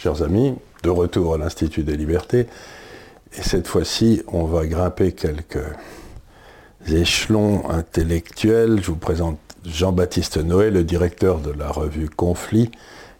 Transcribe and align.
Chers 0.00 0.22
amis, 0.22 0.54
de 0.82 0.88
retour 0.88 1.34
à 1.34 1.36
l'Institut 1.36 1.82
des 1.82 1.94
Libertés. 1.94 2.46
Et 3.36 3.42
cette 3.42 3.68
fois-ci, 3.68 4.22
on 4.28 4.44
va 4.44 4.66
grimper 4.66 5.12
quelques 5.12 5.58
échelons 6.88 7.68
intellectuels. 7.68 8.80
Je 8.82 8.86
vous 8.86 8.96
présente 8.96 9.38
Jean-Baptiste 9.66 10.38
Noé, 10.38 10.70
le 10.70 10.84
directeur 10.84 11.40
de 11.40 11.50
la 11.50 11.68
revue 11.68 12.08
Conflit, 12.08 12.70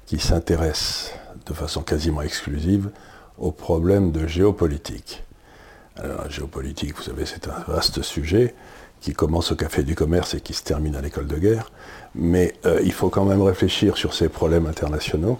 qui 0.06 0.18
s'intéresse 0.18 1.12
de 1.44 1.52
façon 1.52 1.82
quasiment 1.82 2.22
exclusive 2.22 2.88
aux 3.36 3.52
problèmes 3.52 4.10
de 4.10 4.26
géopolitique. 4.26 5.22
Alors, 5.96 6.22
la 6.22 6.30
géopolitique, 6.30 6.96
vous 6.96 7.02
savez, 7.02 7.26
c'est 7.26 7.46
un 7.46 7.62
vaste 7.68 8.00
sujet 8.00 8.54
qui 9.02 9.12
commence 9.12 9.52
au 9.52 9.54
Café 9.54 9.82
du 9.82 9.94
Commerce 9.94 10.32
et 10.32 10.40
qui 10.40 10.54
se 10.54 10.62
termine 10.62 10.96
à 10.96 11.02
l'école 11.02 11.26
de 11.26 11.36
guerre. 11.36 11.70
Mais 12.14 12.54
euh, 12.64 12.80
il 12.82 12.92
faut 12.92 13.10
quand 13.10 13.26
même 13.26 13.42
réfléchir 13.42 13.98
sur 13.98 14.14
ces 14.14 14.30
problèmes 14.30 14.64
internationaux. 14.64 15.38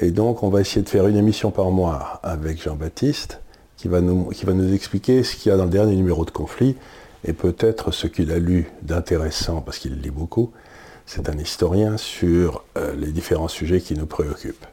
Et 0.00 0.12
donc, 0.12 0.42
on 0.44 0.48
va 0.48 0.60
essayer 0.60 0.82
de 0.82 0.88
faire 0.88 1.08
une 1.08 1.16
émission 1.16 1.50
par 1.50 1.70
mois 1.70 2.20
avec 2.22 2.62
Jean-Baptiste, 2.62 3.40
qui, 3.76 3.88
va 3.88 4.00
nous, 4.00 4.30
expliquer 4.72 5.24
ce 5.24 5.34
qu'il 5.34 5.50
y 5.50 5.52
a 5.52 5.56
dans 5.56 5.64
le 5.64 5.70
dernier 5.70 5.96
numéro 5.96 6.24
de 6.24 6.30
conflit, 6.30 6.76
et 7.24 7.32
peut-être 7.32 7.90
ce 7.90 8.06
qu'il 8.06 8.30
a 8.30 8.38
lu 8.38 8.70
d'intéressant, 8.82 9.60
parce 9.60 9.78
qu'il 9.78 10.00
lit 10.00 10.10
beaucoup. 10.10 10.52
C'est 11.04 11.28
un 11.28 11.36
historien 11.38 11.96
sur 11.96 12.64
euh, 12.76 12.94
les 12.96 13.10
différents 13.10 13.48
sujets 13.48 13.80
qui 13.80 13.94
nous 13.94 14.06
préoccupent. 14.06 14.66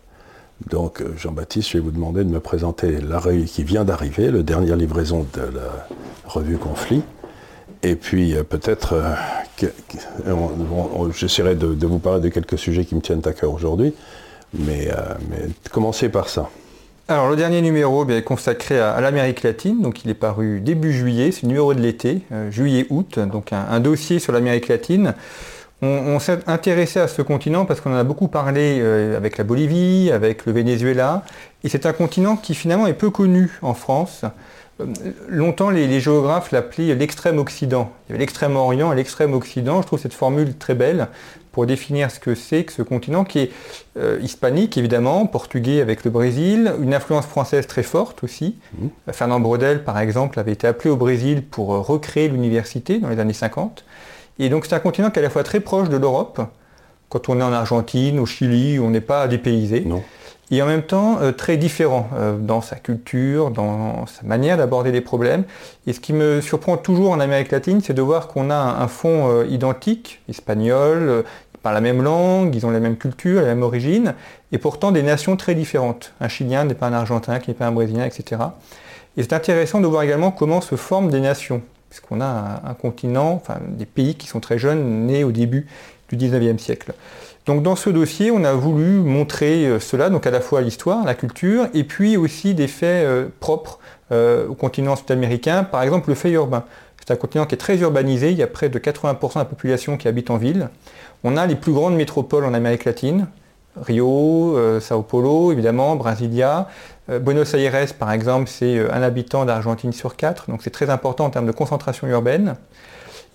Donc, 0.69 1.01
euh, 1.01 1.15
Jean-Baptiste, 1.17 1.69
je 1.69 1.77
vais 1.77 1.83
vous 1.83 1.91
demander 1.91 2.23
de 2.23 2.29
me 2.29 2.39
présenter 2.39 2.99
la 3.01 3.19
qui 3.47 3.63
vient 3.63 3.83
d'arriver, 3.83 4.29
la 4.29 4.43
dernière 4.43 4.75
livraison 4.75 5.25
de 5.33 5.41
la 5.41 5.87
revue 6.25 6.57
Conflit. 6.57 7.01
Et 7.81 7.95
puis, 7.95 8.35
euh, 8.35 8.43
peut-être, 8.43 8.95
j'essaierai 11.13 11.55
de, 11.55 11.87
vous 11.87 11.99
parler 11.99 12.21
de 12.21 12.29
quelques 12.29 12.59
sujets 12.59 12.85
qui 12.85 12.93
me 12.93 13.01
tiennent 13.01 13.25
à 13.25 13.33
cœur 13.33 13.51
aujourd'hui. 13.51 13.93
Mais, 14.57 14.87
euh, 14.89 14.95
mais 15.29 15.47
commencez 15.71 16.09
par 16.09 16.29
ça. 16.29 16.49
Alors 17.07 17.29
le 17.29 17.35
dernier 17.35 17.61
numéro 17.61 18.09
est 18.09 18.23
consacré 18.23 18.79
à, 18.79 18.99
l'Amérique 18.99 19.43
latine, 19.43 19.79
donc 19.79 20.03
il 20.03 20.09
est 20.09 20.15
paru 20.15 20.59
début 20.59 20.91
juillet, 20.91 21.31
c'est 21.31 21.43
le 21.43 21.49
numéro 21.49 21.75
de 21.75 21.79
l'été, 21.79 22.21
euh, 22.31 22.49
juillet-août, 22.49 23.19
donc 23.19 23.53
un, 23.53 23.79
dossier 23.79 24.17
sur 24.17 24.33
l'Amérique 24.33 24.67
latine. 24.67 25.13
On, 25.81 26.19
s'est 26.19 26.39
intéressé 26.47 26.99
à 26.99 27.07
ce 27.07 27.21
continent 27.21 27.65
parce 27.65 27.79
qu'on 27.79 27.93
en 27.93 27.97
a 27.97 28.03
beaucoup 28.03 28.27
parlé 28.27 28.79
euh, 28.81 29.17
avec 29.17 29.37
la 29.37 29.43
Bolivie, 29.43 30.09
avec 30.11 30.47
le 30.47 30.51
Venezuela, 30.51 31.23
et 31.63 31.69
c'est 31.69 31.85
un 31.85 31.93
continent 31.93 32.37
qui 32.37 32.55
finalement 32.55 32.87
est 32.87 32.93
peu 32.93 33.11
connu 33.11 33.51
en 33.61 33.75
France. 33.75 34.23
longtemps, 35.29 35.69
les, 35.69 35.85
les 35.85 35.99
géographes 35.99 36.51
l'appelaient 36.51 36.95
l'extrême 36.95 37.37
Occident. 37.37 37.91
Il 38.07 38.13
y 38.13 38.15
avait 38.15 38.19
l'extrême 38.21 38.55
Orient 38.55 38.91
et 38.91 38.95
l'extrême 38.95 39.33
Occident. 39.33 39.83
Je 39.83 39.85
trouve 39.85 39.99
cette 39.99 40.13
formule 40.13 40.55
très 40.55 40.73
belle 40.73 41.09
pour 41.55 41.65
définir 41.65 42.11
ce 42.11 42.19
que 42.19 42.35
c'est 42.35 42.65
que 42.65 42.73
ce 42.73 42.81
continent 42.81 43.23
qui 43.23 43.39
est 43.39 43.51
euh, 43.97 44.19
hispanique 44.21 44.77
évidemment, 44.77 45.25
portugais 45.25 45.79
avec 45.79 46.03
le 46.03 46.11
Brésil, 46.11 46.73
une 46.81 46.93
influence 46.93 47.25
française 47.25 47.65
très 47.65 47.81
forte 47.81 48.25
aussi. 48.25 48.57
Mmh. 48.77 48.87
Fernand 49.13 49.39
Brodel 49.39 49.85
par 49.85 49.97
exemple 49.97 50.37
avait 50.37 50.51
été 50.51 50.67
appelé 50.67 50.89
au 50.89 50.97
Brésil 50.97 51.41
pour 51.49 51.73
euh, 51.73 51.79
recréer 51.79 52.27
l'université 52.27 52.99
dans 52.99 53.07
les 53.07 53.19
années 53.19 53.31
50. 53.31 53.85
Et 54.37 54.49
donc 54.49 54.65
c'est 54.65 54.75
un 54.75 54.79
continent 54.79 55.09
qui 55.11 55.19
est 55.19 55.21
à 55.21 55.23
la 55.23 55.29
fois 55.29 55.43
très 55.43 55.61
proche 55.61 55.87
de 55.87 55.95
l'Europe, 55.95 56.41
quand 57.07 57.29
on 57.29 57.39
est 57.39 57.43
en 57.43 57.53
Argentine, 57.53 58.19
au 58.19 58.25
Chili, 58.25 58.77
on 58.77 58.89
n'est 58.89 58.99
pas 58.99 59.25
dépaysé. 59.29 59.85
Non 59.85 60.03
et 60.51 60.61
en 60.61 60.65
même 60.67 60.83
temps 60.83 61.17
euh, 61.21 61.31
très 61.31 61.57
différent 61.57 62.07
euh, 62.13 62.37
dans 62.37 62.61
sa 62.61 62.75
culture, 62.75 63.51
dans 63.51 64.05
sa 64.05 64.23
manière 64.23 64.57
d'aborder 64.57 64.91
les 64.91 65.01
problèmes. 65.01 65.43
Et 65.87 65.93
ce 65.93 65.99
qui 65.99 66.13
me 66.13 66.41
surprend 66.41 66.77
toujours 66.77 67.11
en 67.11 67.19
Amérique 67.19 67.51
latine, 67.51 67.81
c'est 67.81 67.93
de 67.93 68.01
voir 68.01 68.27
qu'on 68.27 68.49
a 68.49 68.55
un, 68.55 68.87
fond 68.87 69.29
euh, 69.29 69.45
identique, 69.47 70.21
espagnol, 70.29 71.23
parlent 71.65 71.73
la 71.73 71.81
même 71.81 72.03
langue, 72.03 72.55
ils 72.55 72.63
ont 72.67 72.69
la 72.69 72.79
même 72.79 72.95
culture, 72.95 73.41
la 73.41 73.47
même 73.47 73.63
origine, 73.63 74.13
et 74.51 74.59
pourtant 74.59 74.91
des 74.91 75.01
nations 75.01 75.35
très 75.35 75.55
différentes. 75.55 76.13
Un 76.21 76.27
Chilien 76.27 76.63
n'est 76.63 76.75
pas 76.75 76.85
un 76.85 76.93
Argentin, 76.93 77.39
qui 77.39 77.49
n'est 77.49 77.55
pas 77.55 77.65
un 77.65 77.71
Brésilien, 77.71 78.05
etc. 78.05 78.39
Et 79.17 79.23
c'est 79.23 79.33
intéressant 79.33 79.81
de 79.81 79.87
voir 79.87 80.03
également 80.03 80.29
comment 80.29 80.61
se 80.61 80.75
forment 80.75 81.09
des 81.09 81.19
nations, 81.19 81.63
puisqu'on 81.89 82.21
a 82.21 82.25
un, 82.25 82.69
un 82.69 82.73
continent, 82.75 83.33
enfin 83.33 83.57
des 83.67 83.87
pays 83.87 84.13
qui 84.13 84.27
sont 84.27 84.39
très 84.39 84.59
jeunes, 84.59 85.07
nés 85.07 85.23
au 85.23 85.31
début 85.31 85.65
du 86.09 86.17
19e 86.17 86.59
siècle. 86.59 86.93
Donc 87.47 87.63
dans 87.63 87.75
ce 87.75 87.89
dossier, 87.89 88.29
on 88.29 88.43
a 88.43 88.53
voulu 88.53 88.99
montrer 88.99 89.65
euh, 89.65 89.79
cela, 89.79 90.11
donc 90.11 90.27
à 90.27 90.31
la 90.31 90.41
fois 90.41 90.61
l'histoire, 90.61 91.03
la 91.03 91.15
culture, 91.15 91.67
et 91.73 91.83
puis 91.83 92.15
aussi 92.15 92.53
des 92.53 92.67
faits 92.67 93.05
euh, 93.05 93.27
propres 93.39 93.79
euh, 94.11 94.47
au 94.47 94.53
continent 94.53 94.95
sud-américain, 94.95 95.63
par 95.63 95.81
exemple 95.81 96.09
le 96.09 96.15
fait 96.15 96.29
urbain. 96.31 96.63
C'est 97.05 97.13
un 97.13 97.17
continent 97.17 97.45
qui 97.45 97.55
est 97.55 97.59
très 97.59 97.77
urbanisé, 97.77 98.31
il 98.31 98.37
y 98.37 98.43
a 98.43 98.47
près 98.47 98.69
de 98.69 98.79
80% 98.79 99.33
de 99.33 99.39
la 99.39 99.45
population 99.45 99.97
qui 99.97 100.07
habite 100.07 100.29
en 100.29 100.37
ville. 100.37 100.69
On 101.23 101.37
a 101.37 101.45
les 101.45 101.55
plus 101.55 101.71
grandes 101.71 101.95
métropoles 101.95 102.45
en 102.45 102.53
Amérique 102.53 102.85
latine, 102.85 103.27
Rio, 103.79 104.57
Sao 104.79 105.01
Paulo, 105.03 105.51
évidemment, 105.51 105.95
Brasilia. 105.95 106.67
Buenos 107.07 107.53
Aires, 107.53 107.93
par 107.99 108.11
exemple, 108.11 108.49
c'est 108.49 108.79
un 108.89 109.03
habitant 109.03 109.45
d'Argentine 109.45 109.91
sur 109.91 110.15
quatre, 110.15 110.49
donc 110.49 110.61
c'est 110.63 110.69
très 110.71 110.89
important 110.89 111.25
en 111.25 111.29
termes 111.29 111.45
de 111.45 111.51
concentration 111.51 112.07
urbaine. 112.07 112.55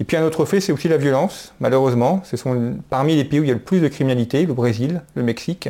Et 0.00 0.04
puis 0.04 0.16
un 0.16 0.25
autre 0.25 0.47
fait, 0.47 0.60
c'est 0.60 0.72
aussi 0.72 0.88
la 0.88 0.97
violence, 0.97 1.53
malheureusement. 1.60 2.22
Ce 2.25 2.38
sont 2.38 2.75
parmi 2.88 3.16
les 3.16 3.25
pays 3.25 3.38
où 3.38 3.44
il 3.44 3.48
y 3.48 3.53
a 3.53 3.54
le 3.54 3.60
plus 3.60 3.80
de 3.80 3.88
criminalité, 3.88 4.47
le 4.47 4.54
Brésil, 4.54 5.03
le 5.14 5.22
Mexique. 5.22 5.69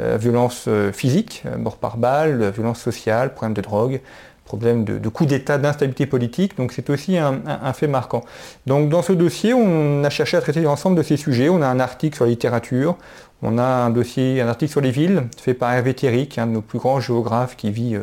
Euh, 0.00 0.16
violence 0.16 0.64
euh, 0.66 0.90
physique, 0.90 1.44
euh, 1.46 1.56
mort 1.56 1.76
par 1.76 1.98
balle, 1.98 2.50
violence 2.50 2.80
sociale, 2.80 3.32
problème 3.32 3.54
de 3.54 3.60
drogue, 3.60 4.00
problème 4.44 4.84
de, 4.84 5.08
coup 5.08 5.26
d'État, 5.26 5.58
d'instabilité 5.58 6.06
politique. 6.06 6.56
Donc 6.56 6.72
c'est 6.72 6.90
aussi 6.90 7.16
un, 7.16 7.72
fait 7.72 7.86
marquant. 7.86 8.22
Donc 8.66 8.88
dans 8.88 9.02
ce 9.02 9.12
dossier, 9.12 9.54
on 9.54 10.04
a 10.04 10.10
cherché 10.10 10.36
à 10.36 10.40
traiter 10.40 10.60
l'ensemble 10.60 10.96
de 10.96 11.02
ces 11.02 11.16
sujets. 11.16 11.48
On 11.48 11.62
a 11.62 11.66
un 11.66 11.80
article 11.80 12.16
sur 12.16 12.24
la 12.24 12.30
littérature, 12.30 12.96
on 13.42 13.58
a 13.58 13.64
un 13.64 13.90
dossier, 13.90 14.40
un 14.40 14.48
article 14.48 14.72
sur 14.72 14.80
les 14.80 14.90
villes, 14.90 15.24
fait 15.38 15.54
par 15.54 15.72
Hervé 15.72 15.94
Thierry, 15.94 16.28
un 16.36 16.46
de 16.46 16.52
nos 16.52 16.62
plus 16.62 16.78
grands 16.78 17.00
géographes 17.00 17.56
qui 17.56 17.70
vit 17.70 17.96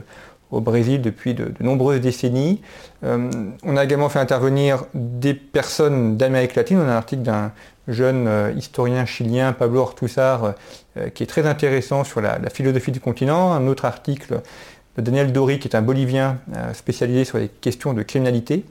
au 0.52 0.60
Brésil 0.60 1.02
depuis 1.02 1.34
de, 1.34 1.52
nombreuses 1.60 2.02
décennies. 2.02 2.62
Euh, 3.04 3.30
on 3.64 3.78
a 3.78 3.84
également 3.84 4.10
fait 4.10 4.20
intervenir 4.20 4.86
des 4.94 5.34
personnes 5.34 6.18
d'Amérique 6.18 6.56
latine. 6.56 6.80
On 6.80 6.88
a 6.88 6.94
un 6.94 6.98
article 6.98 7.24
d'un 7.24 7.52
jeune 7.88 8.28
euh, 8.28 8.52
historien 8.56 9.06
chilien, 9.06 9.54
Pablo 9.54 9.80
Ortuzar, 9.80 10.54
euh, 10.98 11.10
qui 11.10 11.24
est 11.24 11.28
très 11.28 11.48
intéressant 11.48 12.04
sur 12.04 12.22
la, 12.22 12.38
philosophie 12.54 12.92
du 12.92 13.00
continent. 13.00 13.54
Un 13.54 13.68
autre 13.68 13.86
article 13.86 14.42
Daniel 15.02 15.32
Dori, 15.32 15.60
qui 15.60 15.68
est 15.68 15.76
un 15.76 15.82
Bolivien 15.82 16.38
spécialisé 16.74 17.26
sur 17.26 17.38
les 17.38 17.50
questions 17.50 17.94
de 17.94 18.04
criminalité. 18.04 18.66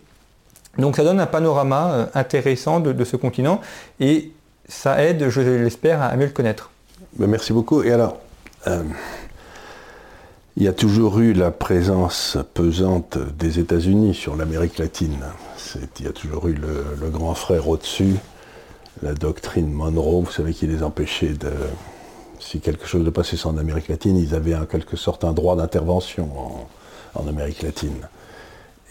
Donc 0.78 0.96
ça 0.96 1.04
donne 1.04 1.20
un 1.20 1.26
panorama 1.26 2.08
intéressant 2.14 2.80
de, 2.80 3.04
ce 3.04 3.16
continent 3.16 3.60
et 3.98 4.32
ça 4.68 5.02
aide, 5.02 5.28
je 5.28 5.40
l'espère, 5.40 6.02
à 6.02 6.16
mieux 6.16 6.26
le 6.26 6.32
connaître. 6.32 6.70
Ben, 7.18 7.26
merci 7.26 7.52
beaucoup. 7.52 7.82
Et 7.82 7.92
alors, 7.92 8.18
il 10.56 10.64
y 10.64 10.68
a 10.68 10.72
toujours 10.72 11.20
eu 11.20 11.32
la 11.32 11.50
présence 11.50 12.36
pesante 12.54 13.16
des 13.38 13.60
États-Unis 13.60 14.14
sur 14.14 14.36
l'Amérique 14.36 14.78
latine. 14.78 15.16
Il 15.98 16.04
y 16.04 16.08
a 16.08 16.12
toujours 16.12 16.48
eu 16.48 16.54
le, 16.54 17.08
grand 17.08 17.34
frère 17.34 17.68
au-dessus, 17.68 18.16
la 19.00 19.14
doctrine 19.14 19.72
Monroe, 19.72 20.22
vous 20.22 20.30
savez, 20.30 20.52
qui 20.52 20.66
les 20.66 20.82
empêchait 20.82 21.34
de. 21.34 21.50
Si 22.40 22.60
quelque 22.60 22.86
chose 22.86 23.04
de 23.04 23.10
passait 23.10 23.46
en 23.46 23.56
Amérique 23.58 23.88
latine, 23.88 24.16
ils 24.16 24.34
avaient 24.34 24.54
en 24.54 24.66
quelque 24.66 24.96
sorte 24.96 25.24
un 25.24 25.32
droit 25.32 25.56
d'intervention 25.56 26.28
en, 27.14 27.26
Amérique 27.28 27.62
latine. 27.62 28.08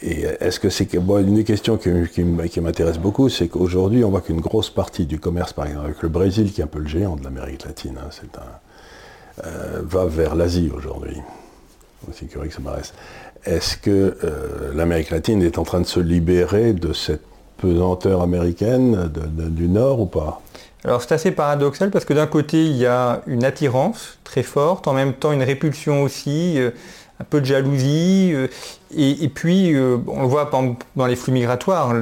Et 0.01 0.21
est-ce 0.39 0.59
que 0.59 0.69
c'est. 0.69 0.93
une 0.93 1.35
des 1.35 1.43
questions 1.43 1.77
qui, 1.77 2.21
m'intéresse 2.61 2.99
beaucoup, 2.99 3.27
c'est 3.27 3.47
qu'aujourd'hui, 3.47 4.03
on 4.03 4.11
voit 4.11 4.21
qu'une 4.21 4.39
grosse 4.39 4.69
partie 4.69 5.05
du 5.05 5.19
commerce, 5.19 5.51
par 5.51 5.65
exemple, 5.65 5.85
avec 5.85 6.01
le 6.01 6.09
Brésil, 6.09 6.53
qui 6.53 6.61
est 6.61 6.63
un 6.63 6.67
peu 6.67 6.79
le 6.79 6.87
géant 6.87 7.15
de 7.15 7.23
l'Amérique 7.23 7.65
latine, 7.65 7.97
hein, 7.97 8.41
euh, 9.45 9.81
va 9.83 10.05
vers 10.05 10.35
l'Asie 10.35 10.71
aujourd'hui 10.73 11.17
aussi 12.07 12.27
curieux 12.27 12.49
que 12.49 12.53
ça 12.53 12.61
paraisse. 12.61 12.93
Est-ce 13.45 13.77
que 13.77 14.17
euh, 14.23 14.73
l'Amérique 14.73 15.09
latine 15.09 15.41
est 15.41 15.57
en 15.57 15.63
train 15.63 15.81
de 15.81 15.85
se 15.85 15.99
libérer 15.99 16.73
de 16.73 16.93
cette 16.93 17.23
pesanteur 17.57 18.21
américaine 18.21 19.09
du 19.35 19.67
Nord 19.67 20.01
ou 20.01 20.05
pas? 20.05 20.41
Alors 20.85 21.01
c'est 21.01 21.13
assez 21.13 21.31
paradoxal 21.31 21.91
parce 21.91 22.05
que 22.05 22.13
d'un 22.13 22.27
côté 22.27 22.65
il 22.65 22.77
y 22.77 22.85
a 22.85 23.21
une 23.27 23.43
attirance 23.43 24.17
très 24.23 24.43
forte, 24.43 24.87
en 24.87 24.93
même 24.93 25.13
temps 25.13 25.31
une 25.31 25.43
répulsion 25.43 26.03
aussi, 26.03 26.57
euh, 26.57 26.71
un 27.19 27.25
peu 27.25 27.41
de 27.41 27.45
jalousie. 27.45 28.33
et, 28.95 29.27
puis, 29.27 29.75
on 30.07 30.21
le 30.21 30.27
voit 30.27 30.49
dans 30.95 31.05
les 31.05 31.17
flux 31.17 31.33
migratoires, 31.33 31.93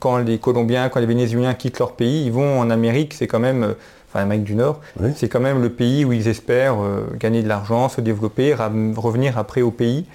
quand 0.00 0.16
les 0.16 0.38
Colombiens, 0.38 0.88
quand 0.88 0.98
les 0.98 1.04
Vénézuéliens 1.04 1.52
quittent 1.52 1.78
leur 1.78 1.92
pays, 1.92 2.24
ils 2.24 2.32
vont 2.32 2.60
en 2.60 2.70
Amérique, 2.70 3.12
c'est 3.12 3.26
quand 3.26 3.38
même 3.38 3.74
enfin 4.08 4.20
l'Amérique 4.20 4.44
du 4.44 4.54
Nord, 4.54 4.80
c'est 5.14 5.28
quand 5.28 5.40
même 5.40 5.60
le 5.60 5.68
pays 5.68 6.06
où 6.06 6.14
ils 6.14 6.26
espèrent 6.26 6.78
gagner 7.20 7.42
de 7.42 7.48
l'argent, 7.48 7.90
se 7.90 8.00
développer, 8.00 8.54
revenir 8.54 9.36
après 9.36 9.60
au 9.60 9.70
pays. 9.70 10.06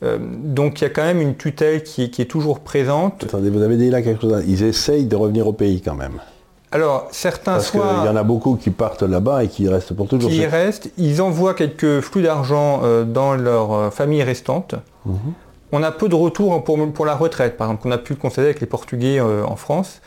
donc 0.00 0.80
il 0.80 0.84
y 0.84 0.86
a 0.86 0.90
quand 0.90 1.04
même 1.04 1.20
une 1.20 1.36
tutelle 1.36 1.82
qui, 1.82 2.10
qui 2.10 2.22
est 2.22 2.30
toujours 2.30 2.60
présente. 2.60 3.24
Attendez, 3.24 3.50
vous 3.50 3.60
avez 3.60 3.76
dit 3.76 3.90
là 3.90 4.00
quelque 4.00 4.22
chose. 4.22 4.42
Ils 4.48 4.62
essayent 4.62 5.04
de 5.04 5.16
revenir 5.16 5.46
au 5.46 5.52
pays 5.52 5.82
quand 5.82 5.96
même. 5.96 6.18
Alors, 6.72 7.08
certains 7.10 7.52
Parce 7.52 7.70
qu'il 7.70 7.80
y 7.80 8.08
en 8.08 8.16
a 8.16 8.22
beaucoup 8.22 8.56
qui 8.56 8.70
partent 8.70 9.02
là-bas 9.02 9.44
et 9.44 9.48
qui 9.48 9.68
restent 9.68 9.92
pour 9.92 10.08
toujours. 10.08 10.30
Qui 10.30 10.46
restent, 10.46 10.90
ils 10.96 11.20
envoient 11.20 11.52
quelques 11.52 12.00
flux 12.00 12.22
d'argent 12.22 12.80
euh, 12.82 13.04
dans 13.04 13.34
leur 13.34 13.72
euh, 13.72 13.90
famille 13.90 14.22
restante. 14.22 14.74
Mhm. 15.04 15.34
On 15.72 15.82
a 15.82 15.92
peu 15.92 16.08
de 16.08 16.14
retours 16.14 16.64
pour, 16.64 16.92
pour, 16.92 17.04
la 17.04 17.14
retraite, 17.14 17.58
par 17.58 17.68
exemple, 17.68 17.82
qu'on 17.82 17.90
a 17.90 17.98
pu 17.98 18.14
le 18.14 18.18
constater 18.18 18.46
avec 18.46 18.60
les 18.60 18.66
Portugais 18.66 19.20
euh, 19.20 19.44
en 19.44 19.56
France. 19.56 20.00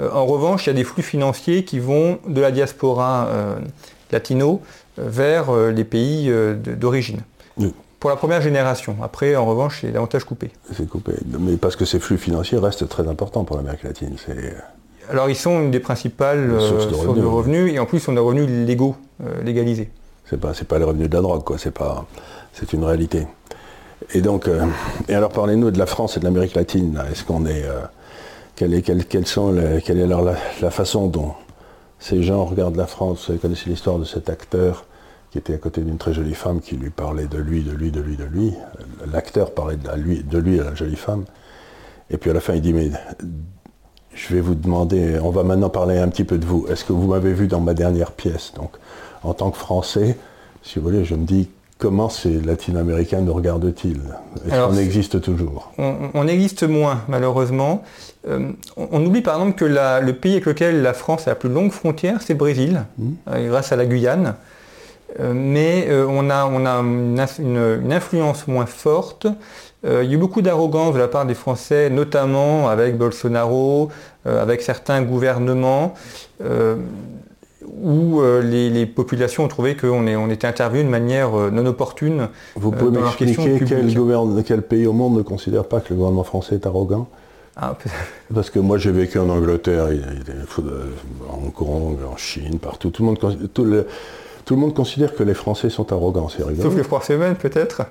en 0.00 0.24
revanche, 0.24 0.66
il 0.66 0.68
y 0.68 0.70
a 0.70 0.74
des 0.74 0.84
flux 0.84 1.02
financiers 1.02 1.64
qui 1.64 1.80
vont 1.80 2.18
de 2.26 2.40
la 2.40 2.50
diaspora 2.50 3.28
latino 4.10 4.62
vers 4.96 5.54
les 5.54 5.84
pays 5.84 6.32
d'origine. 6.56 7.20
Pour 8.00 8.10
la 8.10 8.16
première 8.16 8.42
génération. 8.42 8.96
Après, 9.00 9.36
en 9.36 9.46
revanche, 9.46 9.78
c'est 9.82 9.92
davantage 9.92 10.24
coupé. 10.24 10.50
C'est 10.72 10.88
coupé. 10.88 11.12
Mais 11.38 11.56
parce 11.56 11.76
que 11.76 11.84
ces 11.84 12.00
flux 12.00 12.18
financiers 12.18 12.58
restent 12.58 12.88
très 12.88 13.06
importants 13.06 13.44
pour 13.44 13.56
l'Amérique 13.56 13.84
latine. 13.84 14.16
C'est 14.26 14.56
alors 15.10 15.28
ils 15.28 15.36
sont 15.36 15.60
une 15.60 15.70
des 15.70 15.80
principales 15.80 16.60
sources 16.60 16.88
de, 16.88 17.20
euh, 17.20 17.28
revenus, 17.28 17.72
et 17.72 17.78
en 17.78 17.86
plus 17.86 18.06
on 18.08 18.12
a 18.12 18.14
des 18.14 18.20
revenus 18.20 18.48
légaux, 18.48 18.96
euh, 19.22 19.42
légalisés. 19.42 19.90
C'est 20.28 20.40
pas, 20.40 20.52
pas 20.52 20.78
les 20.78 20.84
revenus 20.84 21.08
de 21.08 21.14
la 21.14 21.20
drogue, 21.20 21.44
quoi. 21.44 21.58
C'est 21.58 21.72
pas, 21.72 22.06
c'est 22.52 22.72
une 22.72 22.84
réalité. 22.84 23.26
Et 24.14 24.20
donc, 24.20 24.48
euh, 24.48 24.66
et 25.08 25.14
alors 25.14 25.30
parlez-nous 25.30 25.70
de 25.70 25.78
la 25.78 25.86
France 25.86 26.16
et 26.16 26.20
de 26.20 26.24
l'Amérique 26.24 26.54
latine. 26.54 27.02
Est-ce 27.10 27.24
qu'on 27.24 27.46
est, 27.46 27.64
quelle 28.56 28.74
est, 28.74 28.82
quelle, 28.82 29.26
sont 29.26 29.54
quelle 29.84 29.98
est 29.98 30.04
alors 30.04 30.22
la, 30.60 30.70
façon 30.70 31.06
dont 31.06 31.32
ces 31.98 32.22
gens 32.22 32.44
regardent 32.44 32.76
la 32.76 32.86
France 32.86 33.30
Vous 33.30 33.38
connaissez 33.38 33.70
l'histoire 33.70 33.98
de 33.98 34.04
cet 34.04 34.30
acteur 34.30 34.86
qui 35.30 35.38
était 35.38 35.54
à 35.54 35.58
côté 35.58 35.80
d'une 35.80 35.98
très 35.98 36.12
jolie 36.12 36.34
femme 36.34 36.60
qui 36.60 36.76
lui 36.76 36.90
parlait 36.90 37.26
de 37.26 37.38
lui, 37.38 37.62
de 37.62 37.72
lui, 37.72 37.90
de 37.90 38.00
lui, 38.00 38.16
de 38.16 38.24
lui. 38.24 38.54
L'acteur 39.10 39.52
parlait 39.52 39.76
de 39.76 39.90
lui, 39.96 40.22
de 40.22 40.38
lui 40.38 40.60
à 40.60 40.64
la 40.64 40.74
jolie 40.74 40.96
femme. 40.96 41.24
Et 42.10 42.18
puis 42.18 42.30
à 42.30 42.34
la 42.34 42.40
fin, 42.40 42.54
il 42.54 42.60
dit, 42.60 42.74
mais 42.74 42.90
je 44.14 44.34
vais 44.34 44.40
vous 44.40 44.54
demander, 44.54 45.18
on 45.22 45.30
va 45.30 45.42
maintenant 45.42 45.70
parler 45.70 45.98
un 45.98 46.08
petit 46.08 46.24
peu 46.24 46.38
de 46.38 46.44
vous. 46.44 46.66
Est-ce 46.68 46.84
que 46.84 46.92
vous 46.92 47.08
m'avez 47.08 47.32
vu 47.32 47.46
dans 47.46 47.60
ma 47.60 47.74
dernière 47.74 48.12
pièce? 48.12 48.52
Donc, 48.56 48.72
en 49.22 49.34
tant 49.34 49.50
que 49.50 49.58
Français, 49.58 50.16
si 50.62 50.78
vous 50.78 50.84
voulez, 50.84 51.04
je 51.04 51.14
me 51.14 51.24
dis 51.24 51.48
comment 51.78 52.08
ces 52.08 52.40
latino-américains 52.40 53.20
nous 53.20 53.34
regardent-ils? 53.34 54.00
Est-ce 54.46 54.66
qu'on 54.66 54.76
existe 54.76 55.20
toujours? 55.20 55.72
On, 55.78 56.28
existe 56.28 56.62
moins, 56.62 57.02
malheureusement. 57.08 57.82
Euh, 58.28 58.52
on, 58.76 59.04
oublie 59.04 59.22
par 59.22 59.34
exemple 59.34 59.58
que 59.58 59.64
le 59.64 60.12
pays 60.12 60.32
avec 60.32 60.46
lequel 60.46 60.82
la 60.82 60.92
France 60.92 61.26
a 61.26 61.30
la 61.30 61.34
plus 61.34 61.48
longue 61.48 61.72
frontière, 61.72 62.22
c'est 62.22 62.34
le 62.34 62.38
Brésil, 62.38 62.84
hmm. 62.98 63.12
euh, 63.28 63.48
grâce 63.48 63.72
à 63.72 63.76
la 63.76 63.86
Guyane. 63.86 64.34
Euh, 65.20 65.32
mais 65.34 65.88
on 66.08 66.30
a, 66.30 66.46
on 66.46 66.64
a 66.64 66.80
une, 66.80 67.92
influence 67.92 68.46
moins 68.46 68.66
forte 68.66 69.26
euh, 69.84 70.04
il 70.04 70.10
y 70.10 70.12
a 70.12 70.16
eu 70.16 70.18
beaucoup 70.18 70.42
d'arrogance 70.42 70.94
de 70.94 70.98
la 70.98 71.08
part 71.08 71.26
des 71.26 71.34
Français, 71.34 71.90
notamment 71.90 72.68
avec 72.68 72.96
Bolsonaro, 72.96 73.90
euh, 74.26 74.40
avec 74.40 74.62
certains 74.62 75.02
gouvernements, 75.02 75.94
euh, 76.42 76.76
où 77.82 78.20
les, 78.42 78.86
populations 78.86 79.44
ont 79.44 79.48
trouvé 79.48 79.76
qu'on 79.76 80.06
on 80.06 80.30
était 80.30 80.46
intervenu 80.46 80.84
de 80.84 80.88
manière 80.88 81.30
non 81.30 81.64
opportune. 81.66 82.28
Vous 82.56 82.70
pouvez 82.70 83.00
m'expliquer 83.00 83.60
quel, 83.66 83.94
quel 84.44 84.62
pays 84.62 84.86
au 84.86 84.92
monde 84.92 85.16
ne 85.16 85.22
considère 85.22 85.64
pas 85.64 85.80
que 85.80 85.90
le 85.90 85.96
gouvernement 85.96 86.24
français 86.24 86.56
est 86.56 86.66
arrogant? 86.66 87.08
Ah, 87.56 87.76
Parce 88.34 88.50
que 88.50 88.58
moi 88.58 88.78
j'ai 88.78 88.90
vécu 88.90 89.18
en 89.18 89.28
Angleterre, 89.28 89.86
en 91.30 91.44
Hong 91.44 91.52
Kong, 91.52 91.96
en 92.12 92.16
Chine, 92.16 92.58
partout. 92.58 92.90
Tout 92.90 93.02
le 93.02 93.06
monde, 93.06 93.50
tout 93.54 93.64
le, 93.64 93.86
tout 94.44 94.54
le 94.54 94.60
monde 94.60 94.74
considère 94.74 95.14
que 95.14 95.22
les 95.22 95.34
Français 95.34 95.70
sont 95.70 95.92
arrogants, 95.92 96.28
c'est 96.28 96.44
rigolo. 96.44 96.62
Sauf 96.62 96.76
les 96.76 96.84
Français 96.84 97.16
même 97.16 97.36
peut-être? 97.36 97.82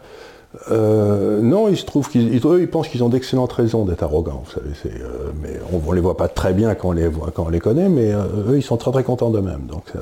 Euh, 0.69 1.42
non, 1.42 1.69
il 1.69 1.77
se 1.77 1.86
trouve 1.86 2.09
qu'ils 2.09 2.33
ils 2.33 2.68
pensent 2.68 2.89
qu'ils 2.89 3.03
ont 3.03 3.09
d'excellentes 3.09 3.53
raisons 3.53 3.86
d'être 3.86 4.03
arrogants, 4.03 4.44
vous 4.45 4.51
savez. 4.51 5.01
Euh, 5.01 5.31
mais 5.42 5.59
on 5.71 5.80
ne 5.89 5.95
les 5.95 6.01
voit 6.01 6.18
pas 6.18 6.27
très 6.27 6.53
bien 6.53 6.75
quand 6.75 6.89
on 6.89 6.92
les, 6.92 7.07
voit, 7.07 7.31
quand 7.31 7.45
on 7.45 7.50
les 7.50 7.62
connaît, 7.62 7.88
mais 7.88 8.12
euh, 8.12 8.25
eux, 8.50 8.57
ils 8.57 8.63
sont 8.63 8.75
très 8.75 8.92
très 8.92 9.03
contents 9.03 9.30
d'eux-mêmes. 9.30 9.65
Donc 9.68 9.94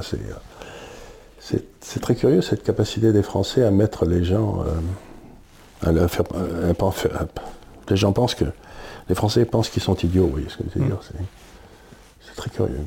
c'est 1.82 2.00
très 2.00 2.16
curieux 2.16 2.42
cette 2.42 2.64
capacité 2.64 3.12
des 3.12 3.24
Français 3.24 3.64
à 3.64 3.72
mettre 3.72 4.06
les 4.06 4.24
gens 4.24 4.64
à 5.82 5.92
leur 5.92 6.10
faire, 6.10 6.24
les 7.90 7.96
gens 7.96 8.12
pensent 8.12 8.36
que 8.36 8.46
les 9.08 9.16
Français 9.16 9.46
pensent 9.46 9.70
qu'ils 9.70 9.82
sont 9.82 9.96
idiots, 9.96 10.26
vous 10.26 10.32
voyez 10.32 10.50
ce 10.50 10.58
que 10.58 10.64
je 10.74 10.80
veux 10.80 10.86
dire. 10.86 10.96
Mm. 10.96 11.24
C'est 12.22 12.36
très 12.36 12.50
curieux. 12.50 12.80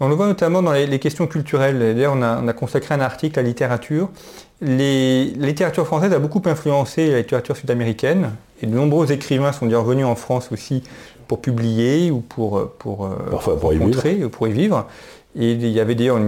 On 0.00 0.08
le 0.08 0.14
voit 0.14 0.26
notamment 0.26 0.62
dans 0.62 0.72
les, 0.72 0.98
questions 0.98 1.26
culturelles. 1.26 1.78
D'ailleurs, 1.78 2.14
on 2.16 2.22
a, 2.22 2.52
consacré 2.52 2.94
un 2.94 3.00
article 3.00 3.38
à 3.38 3.42
la 3.42 3.48
littérature. 3.48 4.10
la 4.60 5.24
littérature 5.46 5.86
française 5.86 6.12
a 6.12 6.18
beaucoup 6.18 6.42
influencé 6.44 7.10
la 7.10 7.18
littérature 7.18 7.56
sud-américaine. 7.56 8.32
Et 8.62 8.66
de 8.66 8.74
nombreux 8.74 9.10
écrivains 9.10 9.52
sont 9.52 9.66
déjà 9.66 9.78
revenus 9.78 10.06
en 10.06 10.14
France 10.14 10.50
aussi 10.52 10.82
pour 11.26 11.40
publier 11.40 12.10
ou 12.10 12.20
pour, 12.20 12.70
pour, 12.78 13.06
euh, 13.06 13.56
pour, 13.60 13.72
y 13.72 13.78
montrer, 13.78 14.14
vivre. 14.14 14.30
pour 14.30 14.48
y 14.48 14.52
vivre. 14.52 14.86
Et 15.36 15.52
il 15.52 15.68
y 15.68 15.78
avait 15.78 15.94
d'ailleurs 15.94 16.18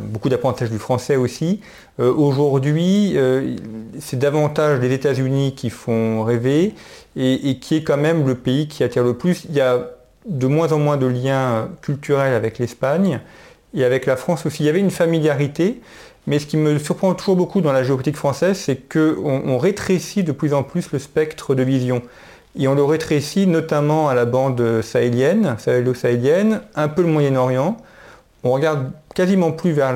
beaucoup 0.00 0.28
d'apprentissages 0.28 0.70
du 0.70 0.78
français 0.78 1.16
aussi. 1.16 1.60
Euh, 2.00 2.12
aujourd'hui, 2.12 3.12
euh, 3.16 3.56
c'est 4.00 4.18
davantage 4.18 4.80
les 4.80 4.92
États-Unis 4.92 5.54
qui 5.54 5.70
font 5.70 6.24
rêver 6.24 6.74
et, 7.16 7.50
et, 7.50 7.58
qui 7.58 7.76
est 7.76 7.82
quand 7.84 7.96
même 7.96 8.26
le 8.26 8.34
pays 8.34 8.68
qui 8.68 8.82
attire 8.82 9.04
le 9.04 9.14
plus. 9.14 9.44
Il 9.48 9.54
y 9.54 9.60
a 9.60 9.90
de 10.24 10.46
moins 10.46 10.72
en 10.72 10.78
moins 10.78 10.96
de 10.96 11.06
liens 11.06 11.68
culturels 11.82 12.34
avec 12.34 12.58
l'Espagne 12.58 13.20
et 13.74 13.84
avec 13.84 14.06
la 14.06 14.16
France 14.16 14.46
aussi. 14.46 14.62
Il 14.62 14.66
y 14.66 14.68
avait 14.68 14.80
une 14.80 14.90
familiarité, 14.90 15.80
mais 16.26 16.38
ce 16.38 16.46
qui 16.46 16.56
me 16.56 16.78
surprend 16.78 17.14
toujours 17.14 17.36
beaucoup 17.36 17.60
dans 17.60 17.72
la 17.72 17.82
géopolitique 17.82 18.16
française, 18.16 18.56
c'est 18.56 18.76
qu'on 18.76 19.42
on 19.44 19.58
rétrécit 19.58 20.22
de 20.22 20.32
plus 20.32 20.54
en 20.54 20.62
plus 20.62 20.92
le 20.92 20.98
spectre 20.98 21.54
de 21.54 21.62
vision. 21.62 22.02
Et 22.58 22.68
on 22.68 22.74
le 22.74 22.84
rétrécit 22.84 23.46
notamment 23.46 24.08
à 24.08 24.14
la 24.14 24.24
bande 24.24 24.80
sahélienne, 24.82 25.56
sahélo-sahélienne, 25.58 26.60
un 26.76 26.88
peu 26.88 27.02
le 27.02 27.08
Moyen-Orient. 27.08 27.76
On 28.44 28.52
regarde 28.52 28.92
quasiment 29.14 29.50
plus 29.50 29.72
vers, 29.72 29.94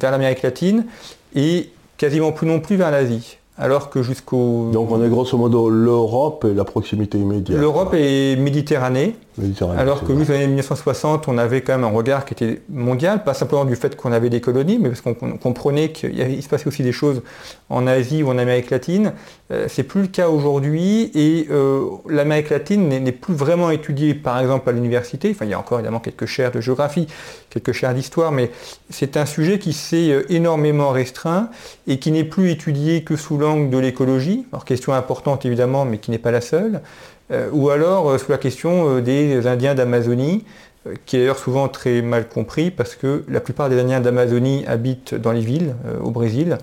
vers 0.00 0.10
l'Amérique 0.10 0.42
latine 0.42 0.86
et 1.34 1.70
quasiment 1.98 2.32
plus 2.32 2.46
non 2.46 2.60
plus 2.60 2.76
vers 2.76 2.90
l'Asie 2.90 3.38
alors 3.60 3.90
que 3.90 4.02
jusqu'au... 4.02 4.70
Donc 4.72 4.90
on 4.90 5.04
est 5.04 5.08
grosso 5.08 5.36
modo 5.36 5.68
l'Europe 5.68 6.46
et 6.50 6.54
la 6.54 6.64
proximité 6.64 7.18
immédiate. 7.18 7.58
L'Europe 7.58 7.94
et 7.94 8.34
Méditerranée, 8.36 9.16
alors 9.76 10.04
que 10.04 10.16
jusqu'aux 10.16 10.34
années 10.34 10.46
1960, 10.46 11.28
on 11.28 11.38
avait 11.38 11.62
quand 11.62 11.72
même 11.72 11.84
un 11.84 11.94
regard 11.94 12.24
qui 12.24 12.34
était 12.34 12.62
mondial, 12.68 13.24
pas 13.24 13.34
simplement 13.34 13.64
du 13.64 13.76
fait 13.76 13.96
qu'on 13.96 14.12
avait 14.12 14.30
des 14.30 14.40
colonies, 14.40 14.78
mais 14.80 14.88
parce 14.88 15.00
qu'on 15.00 15.14
comprenait 15.14 15.90
qu'il 15.92 16.42
se 16.42 16.48
passait 16.48 16.68
aussi 16.68 16.82
des 16.82 16.92
choses 16.92 17.22
en 17.68 17.86
Asie 17.86 18.22
ou 18.22 18.28
en 18.28 18.38
Amérique 18.38 18.70
latine. 18.70 19.12
Euh, 19.50 19.66
c'est 19.68 19.82
plus 19.82 20.02
le 20.02 20.06
cas 20.08 20.28
aujourd'hui 20.28 21.10
et 21.14 21.48
euh, 21.50 21.84
l'Amérique 22.08 22.50
latine 22.50 22.88
n'est 22.88 23.12
plus 23.12 23.34
vraiment 23.34 23.70
étudiée, 23.70 24.14
par 24.14 24.38
exemple, 24.38 24.68
à 24.68 24.72
l'université. 24.72 25.30
Enfin, 25.30 25.44
il 25.44 25.50
y 25.50 25.54
a 25.54 25.58
encore 25.58 25.78
évidemment 25.78 26.00
quelques 26.00 26.26
chaires 26.26 26.52
de 26.52 26.60
géographie, 26.60 27.06
quelques 27.48 27.72
chaires 27.72 27.94
d'histoire, 27.94 28.32
mais 28.32 28.50
c'est 28.90 29.16
un 29.16 29.26
sujet 29.26 29.58
qui 29.58 29.72
s'est 29.72 30.10
euh, 30.10 30.32
énormément 30.32 30.90
restreint 30.90 31.50
et 31.86 31.98
qui 31.98 32.12
n'est 32.12 32.24
plus 32.24 32.50
étudié 32.50 33.02
que 33.02 33.16
sous 33.16 33.38
l'angle 33.38 33.70
de 33.70 33.78
l'écologie. 33.78 34.46
Alors, 34.52 34.64
question 34.64 34.92
importante 34.92 35.44
évidemment, 35.44 35.84
mais 35.84 35.98
qui 35.98 36.10
n'est 36.10 36.18
pas 36.18 36.30
la 36.30 36.40
seule. 36.40 36.80
Euh, 37.30 37.48
ou 37.52 37.70
alors 37.70 38.10
euh, 38.10 38.18
sous 38.18 38.30
la 38.30 38.38
question 38.38 38.96
euh, 38.96 39.00
des 39.00 39.46
Indiens 39.46 39.74
d'Amazonie, 39.74 40.44
qui 41.04 41.16
est 41.16 41.20
d'ailleurs 41.20 41.38
souvent 41.38 41.68
très 41.68 42.00
mal 42.00 42.28
compris 42.28 42.70
parce 42.70 42.94
que 42.94 43.22
la 43.28 43.40
plupart 43.40 43.68
des 43.68 43.78
Indiens 43.78 44.00
d'Amazonie 44.00 44.64
habitent 44.66 45.14
dans 45.14 45.32
les 45.32 45.42
villes 45.42 45.74
au 46.02 46.10
Brésil 46.10 46.56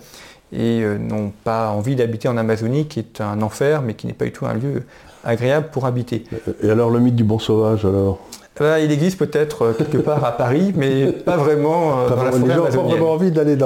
et 0.52 0.82
n'ont 0.82 1.32
pas 1.44 1.70
envie 1.70 1.96
d'habiter 1.96 2.28
en 2.28 2.36
Amazonie, 2.36 2.88
qui 2.88 2.98
est 2.98 3.22
un 3.22 3.44
enfer, 3.44 3.84
mais 3.84 3.94
qui 3.94 4.08
n'est 4.08 4.14
pas 4.14 4.26
du 4.26 4.32
tout 4.32 4.48
un 4.48 4.56
lieu 4.56 4.82
agréable 5.24 5.68
pour 5.72 5.86
habiter. 5.86 6.24
Et 6.64 6.70
alors 6.72 6.90
le 6.90 7.00
mythe 7.00 7.16
du 7.16 7.24
bon 7.24 7.38
sauvage 7.38 7.86
alors? 7.86 8.20
Bah, 8.60 8.80
il 8.80 8.92
existe 8.92 9.18
peut-être 9.18 9.64
euh, 9.64 9.74
quelque 9.74 9.98
part 9.98 10.24
à 10.24 10.32
Paris, 10.32 10.74
mais 10.76 11.12
pas 11.12 11.38
vraiment 11.38 12.00
euh, 12.00 12.10
dans 12.10 12.16
la 12.16 12.32
Les 12.32 12.54
gens 12.54 12.64
n'ont 12.64 12.72
pas 12.72 12.90
vraiment 12.90 13.12
envie 13.12 13.32
d'aller 13.32 13.58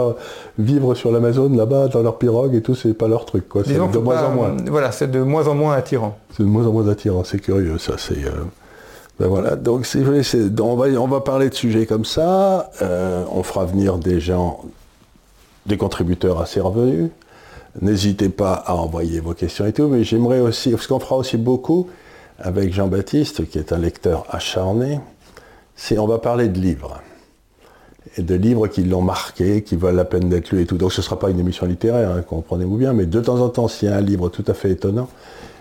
vivre 0.57 0.95
sur 0.95 1.11
l'Amazone 1.11 1.55
là-bas, 1.55 1.87
dans 1.87 2.01
leur 2.01 2.17
pirogue 2.17 2.55
et 2.55 2.61
tout, 2.61 2.75
c'est 2.75 2.93
pas 2.93 3.07
leur 3.07 3.25
truc. 3.25 3.45
C'est 3.65 3.73
de 3.73 3.97
moins 3.99 4.23
en 4.23 4.31
moins. 4.31 4.55
Voilà, 4.67 4.91
c'est 4.91 5.09
de 5.09 5.21
moins 5.21 5.47
en 5.47 5.55
moins 5.55 5.73
attirant. 5.75 6.17
C'est 6.35 6.43
de 6.43 6.47
moins 6.47 6.65
en 6.65 6.71
moins 6.71 6.87
attirant, 6.87 7.23
c'est 7.23 7.39
curieux 7.39 7.77
ça. 7.77 7.93
C'est, 7.97 8.25
euh, 8.25 8.31
ben 9.19 9.27
voilà, 9.27 9.55
donc 9.55 9.87
on, 9.95 10.75
va, 10.75 10.87
on 10.99 11.07
va 11.07 11.21
parler 11.21 11.49
de 11.49 11.55
sujets 11.55 11.85
comme 11.85 12.05
ça, 12.05 12.71
on 13.31 13.43
fera 13.43 13.65
venir 13.65 13.97
des 13.97 14.19
gens, 14.19 14.61
des 15.67 15.77
contributeurs 15.77 16.41
assez 16.41 16.59
revenus. 16.59 17.11
N'hésitez 17.81 18.27
pas 18.27 18.53
à 18.53 18.75
envoyer 18.75 19.21
vos 19.21 19.33
questions 19.33 19.65
et 19.65 19.71
tout, 19.71 19.87
mais 19.87 20.03
j'aimerais 20.03 20.41
aussi, 20.41 20.71
parce 20.71 20.87
qu'on 20.87 20.99
fera 20.99 21.15
aussi 21.15 21.37
beaucoup, 21.37 21.87
avec 22.43 22.73
Jean-Baptiste, 22.73 23.47
qui 23.49 23.57
est 23.57 23.73
un 23.73 23.77
lecteur 23.77 24.25
acharné, 24.29 24.99
c'est 25.75 25.97
on 25.97 26.07
va 26.07 26.17
parler 26.19 26.47
de 26.47 26.59
livres. 26.59 27.01
et 28.17 28.23
de 28.23 28.35
livres 28.35 28.67
qui 28.67 28.83
l'ont 28.83 29.01
marqué, 29.01 29.63
qui 29.63 29.75
valent 29.75 29.95
la 29.95 30.05
peine 30.05 30.27
d'être 30.27 30.51
lus 30.51 30.61
et 30.61 30.65
tout. 30.65 30.77
Donc 30.77 30.91
ce 30.91 31.01
ne 31.01 31.03
sera 31.03 31.17
pas 31.17 31.29
une 31.29 31.39
émission 31.39 31.65
littéraire, 31.65 32.11
hein, 32.11 32.21
comprenez-vous 32.21 32.77
bien, 32.77 32.93
mais 32.93 33.05
de 33.05 33.19
temps 33.21 33.39
en 33.39 33.49
temps, 33.49 33.67
s'il 33.67 33.89
y 33.89 33.91
a 33.91 33.95
un 33.95 34.01
livre 34.01 34.29
tout 34.29 34.43
à 34.47 34.53
fait 34.53 34.71
étonnant, 34.71 35.07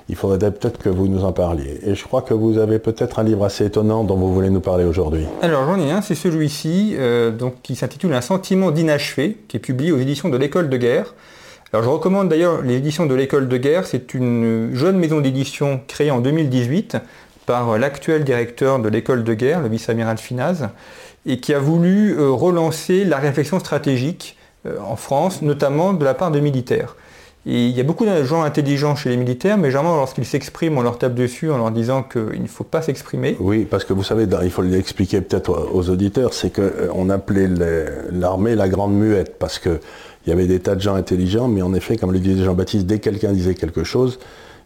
il 0.09 0.17
faudrait 0.17 0.39
peut-être 0.51 0.79
que 0.79 0.89
vous 0.89 1.07
nous 1.07 1.25
en 1.25 1.33
parliez. 1.33 1.79
Et 1.85 1.95
je 1.95 2.05
crois 2.05 2.23
que 2.23 2.35
vous 2.35 2.59
avez 2.59 2.81
peut-être 2.81 3.21
un 3.21 3.23
livre 3.23 3.45
assez 3.45 3.65
étonnant 3.67 4.03
dont 4.03 4.17
vous 4.17 4.35
voulez 4.35 4.51
nous 4.51 4.61
parler 4.61 4.85
aujourd'hui. 4.85 5.25
Alors 5.41 5.65
j'en 5.67 5.79
ai 5.79 5.93
un, 5.93 6.03
c'est 6.03 6.17
celui-ci, 6.17 6.97
euh, 6.99 7.31
qui 7.63 7.77
s'intitule 7.77 8.13
Un 8.13 8.21
sentiment 8.21 8.73
d'inachevé, 8.73 9.39
qui 9.47 9.57
est 9.57 9.61
publié 9.61 9.93
aux 9.93 9.99
éditions 9.99 10.29
de 10.29 10.37
l'École 10.37 10.69
de 10.69 10.77
guerre. 10.77 11.15
Alors 11.73 11.85
je 11.85 11.89
recommande 11.89 12.29
d'ailleurs 12.29 12.62
les 12.62 12.77
éditions 12.77 13.07
de 13.07 13.15
l'École 13.15 13.49
de 13.49 13.57
guerre, 13.57 13.87
c'est 13.87 14.15
une 14.15 14.71
jeune 14.75 14.99
maison 14.99 15.21
d'édition 15.21 15.81
créée 15.87 16.11
en 16.11 16.21
2018 16.21 16.97
par 17.47 17.79
l'actuel 17.79 18.25
directeur 18.25 18.81
de 18.81 18.89
l'École 18.89 19.23
de 19.23 19.35
guerre, 19.35 19.61
le 19.61 19.69
vice-amiral 19.69 20.19
Finaz 20.19 20.69
et 21.27 21.39
qui 21.39 21.55
a 21.55 21.59
voulu 21.59 22.19
euh, 22.19 22.31
relancer 22.31 23.05
la 23.05 23.19
réflexion 23.19 23.59
stratégique 23.61 24.37
euh, 24.67 24.79
en 24.85 24.97
France, 24.97 25.43
notamment 25.43 25.93
de 25.93 26.05
la 26.05 26.15
part 26.15 26.31
de 26.31 26.41
militaires. 26.41 26.97
Et 27.47 27.67
il 27.67 27.71
y 27.71 27.81
a 27.81 27.85
beaucoup 27.85 28.05
de 28.05 28.23
gens 28.23 28.43
intelligents 28.43 28.97
chez 28.97 29.09
les 29.09 29.17
militaires, 29.17 29.57
mais 29.57 29.71
généralement 29.71 29.97
lorsqu'ils 29.97 30.27
s'expriment, 30.27 30.77
on 30.77 30.83
leur 30.83 30.99
tape 30.99 31.15
dessus 31.15 31.50
en 31.50 31.57
leur 31.57 31.71
disant 31.71 32.03
qu'il 32.03 32.43
ne 32.43 32.47
faut 32.47 32.65
pas 32.65 32.83
s'exprimer. 32.83 33.37
Oui, 33.41 33.65
parce 33.65 33.85
que 33.85 33.95
vous 33.95 34.03
savez, 34.03 34.27
il 34.43 34.50
faut 34.50 34.61
l'expliquer 34.61 35.23
peut-être 35.23 35.71
aux 35.73 35.89
auditeurs, 35.89 36.35
c'est 36.35 36.50
qu'on 36.53 37.09
euh, 37.09 37.15
appelait 37.15 37.49
l'armée 38.12 38.55
la 38.57 38.69
grande 38.69 38.93
muette, 38.93 39.39
parce 39.39 39.59
qu'il 40.23 40.31
y 40.31 40.33
avait 40.33 40.47
des 40.47 40.61
tas 40.61 40.75
de 40.75 40.81
gens 40.81 40.95
intelligents, 40.95 41.49
mais 41.49 41.62
en 41.62 41.75
effet, 41.75 41.97
comme 41.97 42.12
le 42.12 42.19
disait 42.19 42.45
Jean-Baptiste, 42.45 42.87
dès 42.87 42.99
que 42.99 43.05
quelqu'un 43.05 43.33
disait 43.33 43.55
quelque 43.55 43.85
chose, 43.85 44.19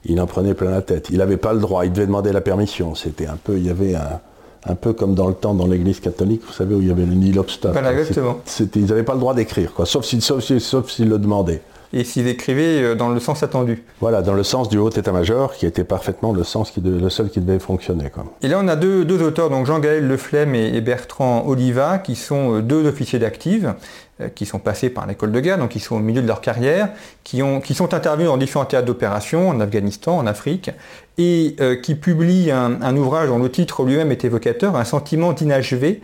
il 0.04 0.20
en 0.20 0.26
prenait 0.26 0.54
plein 0.54 0.70
la 0.70 0.82
tête. 0.82 1.08
Il 1.10 1.18
n'avait 1.18 1.36
pas 1.36 1.52
le 1.52 1.60
droit, 1.60 1.84
il 1.86 1.92
devait 1.92 2.06
demander 2.06 2.32
la 2.32 2.40
permission. 2.40 2.94
C'était 2.94 3.26
un 3.26 3.36
peu, 3.42 3.56
il 3.56 3.66
y 3.66 3.70
avait 3.70 3.94
un, 3.94 4.20
un 4.66 4.74
peu 4.74 4.92
comme 4.92 5.14
dans 5.14 5.28
le 5.28 5.34
temps 5.34 5.54
dans 5.54 5.66
l'église 5.66 6.00
catholique, 6.00 6.42
vous 6.46 6.52
savez, 6.52 6.74
où 6.74 6.80
il 6.80 6.88
y 6.88 6.90
avait 6.90 7.06
le 7.06 7.14
nil 7.14 7.38
obstacle. 7.38 7.72
Voilà, 7.72 7.92
exactement. 7.92 8.40
ils 8.74 8.86
n'avaient 8.86 9.02
pas 9.02 9.14
le 9.14 9.20
droit 9.20 9.34
d'écrire, 9.34 9.72
quoi, 9.72 9.86
sauf 9.86 10.04
s'ils 10.04 10.22
sauf, 10.22 10.44
sauf 10.58 10.98
le 10.98 11.18
demandaient. 11.18 11.62
Et 11.96 12.02
s'ils 12.02 12.26
écrivaient 12.26 12.82
euh, 12.82 12.94
dans 12.96 13.08
le 13.08 13.20
sens 13.20 13.44
attendu. 13.44 13.84
Voilà, 14.00 14.20
dans 14.20 14.34
le 14.34 14.42
sens 14.42 14.68
du 14.68 14.78
haut 14.78 14.90
état-major, 14.90 15.54
qui 15.54 15.64
était 15.64 15.84
parfaitement 15.84 16.32
le 16.32 16.42
sens 16.42 16.72
qui 16.72 16.80
le 16.80 17.08
seul 17.08 17.30
qui 17.30 17.40
devait 17.40 17.60
fonctionner. 17.60 18.10
Quoi. 18.10 18.24
Et 18.42 18.48
là, 18.48 18.58
on 18.60 18.66
a 18.66 18.74
deux, 18.74 19.22
auteurs, 19.22 19.48
donc 19.48 19.66
Jean-Gaël 19.66 20.06
Leflemme 20.06 20.56
et, 20.56 20.80
Bertrand 20.80 21.44
Oliva, 21.46 21.98
qui 21.98 22.16
sont 22.16 22.56
euh, 22.56 22.62
deux 22.62 22.84
officiers 22.88 23.20
d'active, 23.20 23.74
euh, 24.20 24.28
qui 24.28 24.44
sont 24.44 24.58
passés 24.58 24.90
par 24.90 25.06
l'école 25.06 25.30
de 25.30 25.38
guerre, 25.38 25.56
donc 25.56 25.70
qui 25.70 25.78
sont 25.78 25.94
au 25.94 26.00
milieu 26.00 26.20
de 26.20 26.26
leur 26.26 26.40
carrière, 26.40 26.88
qui, 27.22 27.44
ont, 27.44 27.60
qui 27.60 27.74
sont 27.74 27.94
intervenus 27.94 28.26
dans 28.26 28.38
différents 28.38 28.64
théâtres 28.64 28.86
d'opération, 28.86 29.48
en 29.48 29.60
Afghanistan, 29.60 30.18
en 30.18 30.26
Afrique, 30.26 30.72
et 31.16 31.54
qui 31.84 31.94
publient 31.94 32.50
un, 32.50 32.82
un, 32.82 32.96
ouvrage 32.96 33.28
dont 33.28 33.38
le 33.38 33.48
titre 33.48 33.84
lui-même 33.84 34.10
est 34.10 34.24
évocateur, 34.24 34.74
Un 34.74 34.84
sentiment 34.84 35.32
d'inachevé, 35.32 36.00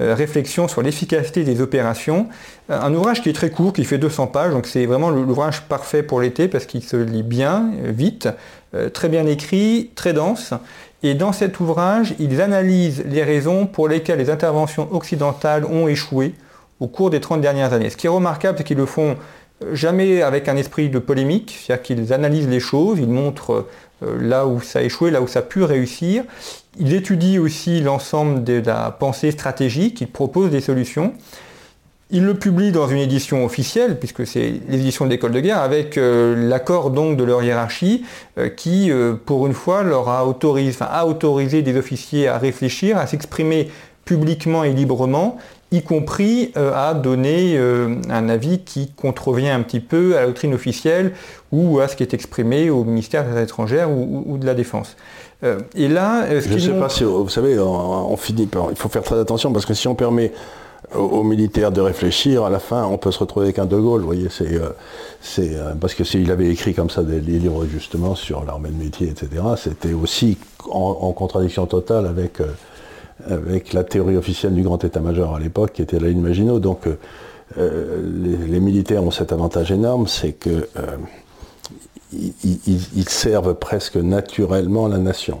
euh, 0.00 0.12
réflexion 0.16 0.66
sur 0.66 0.82
l'efficacité 0.82 1.44
des 1.44 1.60
opérations. 1.60 2.26
Euh, 2.68 2.80
un 2.80 2.92
ouvrage 2.92 3.22
qui 3.22 3.28
est 3.28 3.32
très 3.32 3.50
court, 3.50 3.72
qui 3.72 3.84
fait 3.84 3.96
200 3.96 4.26
pages, 4.26 4.52
donc 4.52 4.66
c'est 4.66 4.86
vraiment 4.86 5.08
l'ouvrage 5.08 5.62
parfait 5.62 6.02
pour 6.02 6.20
l'été 6.20 6.48
parce 6.48 6.66
qu'il 6.66 6.82
se 6.82 6.96
lit 6.96 7.22
bien, 7.22 7.70
euh, 7.84 7.92
vite, 7.92 8.28
très 8.92 9.08
bien 9.08 9.24
écrit, 9.24 9.92
très 9.94 10.12
dense. 10.12 10.52
Et 11.04 11.14
dans 11.14 11.32
cet 11.32 11.60
ouvrage, 11.60 12.16
ils 12.18 12.40
analysent 12.40 13.04
les 13.06 13.22
raisons 13.22 13.66
pour 13.66 13.86
lesquelles 13.86 14.18
les 14.18 14.30
interventions 14.30 14.92
occidentales 14.92 15.64
ont 15.64 15.86
échoué 15.86 16.34
au 16.80 16.88
cours 16.88 17.10
des 17.10 17.20
30 17.20 17.40
dernières 17.40 17.72
années. 17.72 17.88
Ce 17.88 17.96
qui 17.96 18.06
est 18.06 18.10
remarquable, 18.10 18.58
c'est 18.58 18.64
qu'ils 18.64 18.76
le 18.76 18.86
font 18.86 19.16
jamais 19.72 20.22
avec 20.22 20.48
un 20.48 20.56
esprit 20.56 20.88
de 20.88 20.98
polémique, 20.98 21.58
c'est-à-dire 21.64 21.82
qu'ils 21.82 22.12
analysent 22.12 22.48
les 22.48 22.60
choses, 22.60 22.98
ils 22.98 23.08
montrent 23.08 23.66
là 24.02 24.46
où 24.46 24.60
ça 24.60 24.80
a 24.80 24.82
échoué, 24.82 25.10
là 25.10 25.22
où 25.22 25.28
ça 25.28 25.38
a 25.38 25.42
pu 25.42 25.62
réussir. 25.62 26.24
Il 26.78 26.92
étudie 26.92 27.38
aussi 27.38 27.80
l'ensemble 27.80 28.42
de 28.44 28.60
la 28.64 28.90
pensée 28.90 29.30
stratégique, 29.30 30.00
il 30.00 30.08
propose 30.08 30.50
des 30.50 30.60
solutions. 30.60 31.14
Il 32.10 32.24
le 32.24 32.34
publie 32.34 32.70
dans 32.70 32.86
une 32.86 32.98
édition 32.98 33.44
officielle, 33.44 33.98
puisque 33.98 34.26
c'est 34.26 34.60
l'édition 34.68 35.04
de 35.04 35.10
l'école 35.10 35.32
de 35.32 35.40
guerre, 35.40 35.60
avec 35.60 35.96
euh, 35.96 36.48
l'accord 36.48 36.90
donc 36.90 37.16
de 37.16 37.24
leur 37.24 37.42
hiérarchie, 37.42 38.04
euh, 38.38 38.48
qui, 38.48 38.90
euh, 38.90 39.14
pour 39.14 39.46
une 39.46 39.54
fois, 39.54 39.82
leur 39.82 40.08
a 40.08 40.26
autorisé 40.26 41.62
des 41.62 41.76
officiers 41.76 42.28
à 42.28 42.38
réfléchir, 42.38 42.98
à 42.98 43.06
s'exprimer 43.06 43.70
publiquement 44.04 44.64
et 44.64 44.72
librement, 44.72 45.38
y 45.74 45.82
compris 45.82 46.52
à 46.56 46.94
donner 46.94 47.58
un 47.58 48.28
avis 48.28 48.60
qui 48.60 48.90
contrevient 48.92 49.50
un 49.50 49.62
petit 49.62 49.80
peu 49.80 50.16
à 50.16 50.20
la 50.20 50.26
doctrine 50.26 50.54
officielle 50.54 51.12
ou 51.52 51.80
à 51.80 51.88
ce 51.88 51.96
qui 51.96 52.02
est 52.02 52.14
exprimé 52.14 52.70
au 52.70 52.84
ministère 52.84 53.24
des 53.24 53.30
Affaires 53.30 53.42
étrangères 53.42 53.90
ou 53.90 54.38
de 54.38 54.46
la 54.46 54.54
Défense. 54.54 54.96
Euh, 55.44 55.58
et 55.74 55.88
là, 55.88 56.40
je 56.40 56.52
ne 56.52 56.58
sais 56.58 56.72
pas 56.72 56.88
si, 56.88 57.04
vous 57.04 57.28
savez, 57.28 57.58
on, 57.58 58.16
finit 58.16 58.46
par, 58.46 58.70
il 58.70 58.76
faut 58.76 58.88
faire 58.88 59.02
très 59.02 59.18
attention 59.18 59.52
parce 59.52 59.66
que 59.66 59.74
si 59.74 59.88
on 59.88 59.94
permet 59.94 60.32
aux, 60.94 61.22
militaires 61.22 61.72
de 61.72 61.80
réfléchir, 61.80 62.44
à 62.44 62.50
la 62.50 62.58
fin, 62.60 62.84
on 62.84 62.98
peut 62.98 63.10
se 63.10 63.18
retrouver 63.18 63.46
avec 63.46 63.58
un 63.58 63.66
De 63.66 63.76
Gaulle. 63.76 64.00
Vous 64.00 64.06
voyez, 64.06 64.28
c'est, 64.30 64.54
euh, 64.54 64.70
euh, 65.38 65.74
parce 65.80 65.94
que 65.94 66.04
s'il 66.04 66.30
avait 66.30 66.48
écrit 66.48 66.72
comme 66.72 66.90
ça 66.90 67.02
des, 67.02 67.20
livres 67.20 67.66
justement 67.66 68.14
sur 68.14 68.44
l'armée 68.44 68.70
de 68.70 68.82
métier, 68.82 69.08
etc. 69.08 69.42
C'était 69.56 69.92
aussi 69.92 70.38
en, 70.70 71.12
contradiction 71.12 71.66
totale 71.66 72.06
avec 72.06 72.38
avec 73.28 73.72
la 73.72 73.84
théorie 73.84 74.16
officielle 74.16 74.54
du 74.54 74.62
grand 74.62 74.82
état-major 74.84 75.34
à 75.34 75.40
l'époque, 75.40 75.72
qui 75.72 75.82
était 75.82 75.98
la 75.98 76.08
ligne 76.08 76.20
Maginot. 76.20 76.58
Donc, 76.58 76.86
les, 77.56 78.60
militaires 78.60 79.04
ont 79.04 79.10
cet 79.10 79.32
avantage 79.32 79.70
énorme, 79.70 80.06
c'est 80.06 80.32
que 80.32 80.68
ils, 82.12 83.08
servent 83.08 83.54
presque 83.54 83.96
naturellement 83.96 84.88
la 84.88 84.98
nation. 84.98 85.40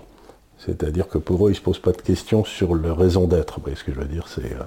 C'est-à-dire 0.64 1.08
que 1.08 1.18
pour 1.18 1.46
eux, 1.46 1.50
ils 1.50 1.54
ne 1.54 1.58
se 1.58 1.62
posent 1.62 1.78
pas 1.78 1.92
de 1.92 2.00
questions 2.00 2.44
sur 2.44 2.74
leur 2.74 2.96
raison 2.96 3.26
d'être. 3.26 3.60
Ce 3.74 3.84
que 3.84 3.92
je 3.92 3.98
veux 3.98 4.06
dire 4.06 4.26
euh, 4.38 4.64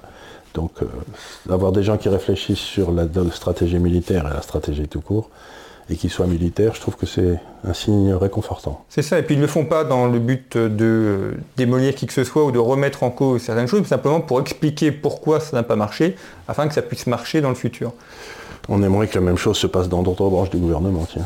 donc 0.53 0.71
euh, 0.81 0.85
avoir 1.49 1.71
des 1.71 1.83
gens 1.83 1.97
qui 1.97 2.09
réfléchissent 2.09 2.57
sur 2.57 2.91
la, 2.91 3.07
stratégie 3.31 3.79
militaire 3.79 4.27
et 4.27 4.33
la 4.33 4.41
stratégie 4.41 4.87
tout 4.87 5.01
court 5.01 5.29
et 5.89 5.95
qui 5.95 6.09
soient 6.09 6.27
militaires, 6.27 6.75
je 6.75 6.81
trouve 6.81 6.95
que 6.95 7.05
c'est 7.05 7.39
un 7.63 7.73
signe 7.73 8.13
réconfortant. 8.13 8.85
C'est 8.89 9.01
ça, 9.01 9.19
et 9.19 9.23
puis 9.23 9.35
ils 9.35 9.37
ne 9.37 9.43
le 9.43 9.47
font 9.47 9.65
pas 9.65 9.83
dans 9.83 10.07
le 10.07 10.19
but 10.19 10.57
de 10.57 11.35
démolir 11.55 11.95
qui 11.95 12.07
que 12.07 12.13
ce 12.13 12.23
soit 12.23 12.43
ou 12.43 12.51
de 12.51 12.59
remettre 12.59 13.03
en 13.03 13.09
cause 13.09 13.41
certaines 13.41 13.67
choses, 13.67 13.81
mais 13.81 13.87
simplement 13.87 14.19
pour 14.19 14.41
expliquer 14.41 14.91
pourquoi 14.91 15.39
ça 15.39 15.55
n'a 15.55 15.63
pas 15.63 15.75
marché, 15.75 16.15
afin 16.47 16.67
que 16.67 16.73
ça 16.73 16.81
puisse 16.81 17.07
marcher 17.07 17.41
dans 17.41 17.49
le 17.49 17.55
futur. 17.55 17.93
On 18.69 18.83
aimerait 18.83 19.07
que 19.07 19.15
la 19.15 19.21
même 19.21 19.37
chose 19.37 19.57
se 19.57 19.67
passe 19.67 19.87
dans 19.87 20.03
d'autres 20.03 20.29
branches 20.29 20.49
du 20.49 20.57
gouvernement, 20.57 21.07
tiens. 21.09 21.25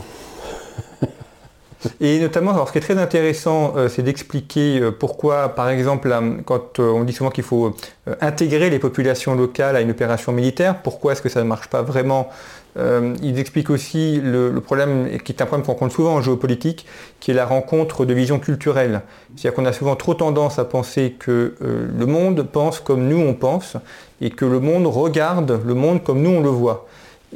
Et 2.00 2.20
notamment, 2.20 2.52
alors, 2.52 2.68
ce 2.68 2.74
qui 2.74 2.78
est 2.78 2.82
très 2.82 2.98
intéressant, 2.98 3.74
euh, 3.76 3.90
c'est 3.90 4.04
d'expliquer 4.04 4.80
euh, 4.80 4.92
pourquoi, 4.92 5.50
par 5.50 5.70
exemple, 5.70 6.16
quand 6.46 6.80
euh, 6.80 6.92
on 6.92 7.04
dit 7.04 7.14
souvent 7.14 7.32
qu'il 7.32 7.44
faut 7.44 7.76
intégrer 8.20 8.70
les 8.70 8.80
populations 8.80 9.36
locales 9.36 9.76
à 9.76 9.82
une 9.82 9.92
opération 9.92 10.32
militaire, 10.32 10.82
pourquoi 10.84 11.14
est-ce 11.14 11.22
que 11.22 11.30
ça 11.30 11.42
ne 11.42 11.48
marche 11.48 11.70
pas 11.70 11.82
vraiment 11.82 12.30
il 12.78 13.40
explique 13.40 13.70
aussi 13.70 14.22
le, 14.22 14.52
problème, 14.62 15.10
qui 15.24 15.34
est 15.34 15.42
un 15.42 15.46
problème 15.46 15.66
qu'on 15.66 15.74
rencontre 15.74 15.96
souvent 15.96 16.16
en 16.16 16.22
géopolitique, 16.22 16.86
qui 17.20 17.32
est 17.32 17.34
la 17.34 17.46
rencontre 17.46 18.06
de 18.06 18.14
visions 18.14 18.40
culturelles. 18.40 19.02
C'est-à-dire 19.36 19.56
qu'on 19.56 19.66
a 19.66 19.74
souvent 19.74 19.96
trop 19.96 20.14
tendance 20.14 20.58
à 20.58 20.66
penser 20.66 21.16
que 21.20 21.56
le 21.60 22.06
monde 22.06 22.48
pense 22.50 22.80
comme 22.80 23.08
nous 23.08 23.20
on 23.20 23.34
pense, 23.34 23.78
et 24.22 24.30
que 24.30 24.46
le 24.46 24.60
monde 24.60 24.88
regarde 24.88 25.60
le 25.66 25.74
monde 25.74 26.04
comme 26.04 26.22
nous 26.22 26.30
on 26.30 26.42
le 26.42 26.50
voit. 26.50 26.88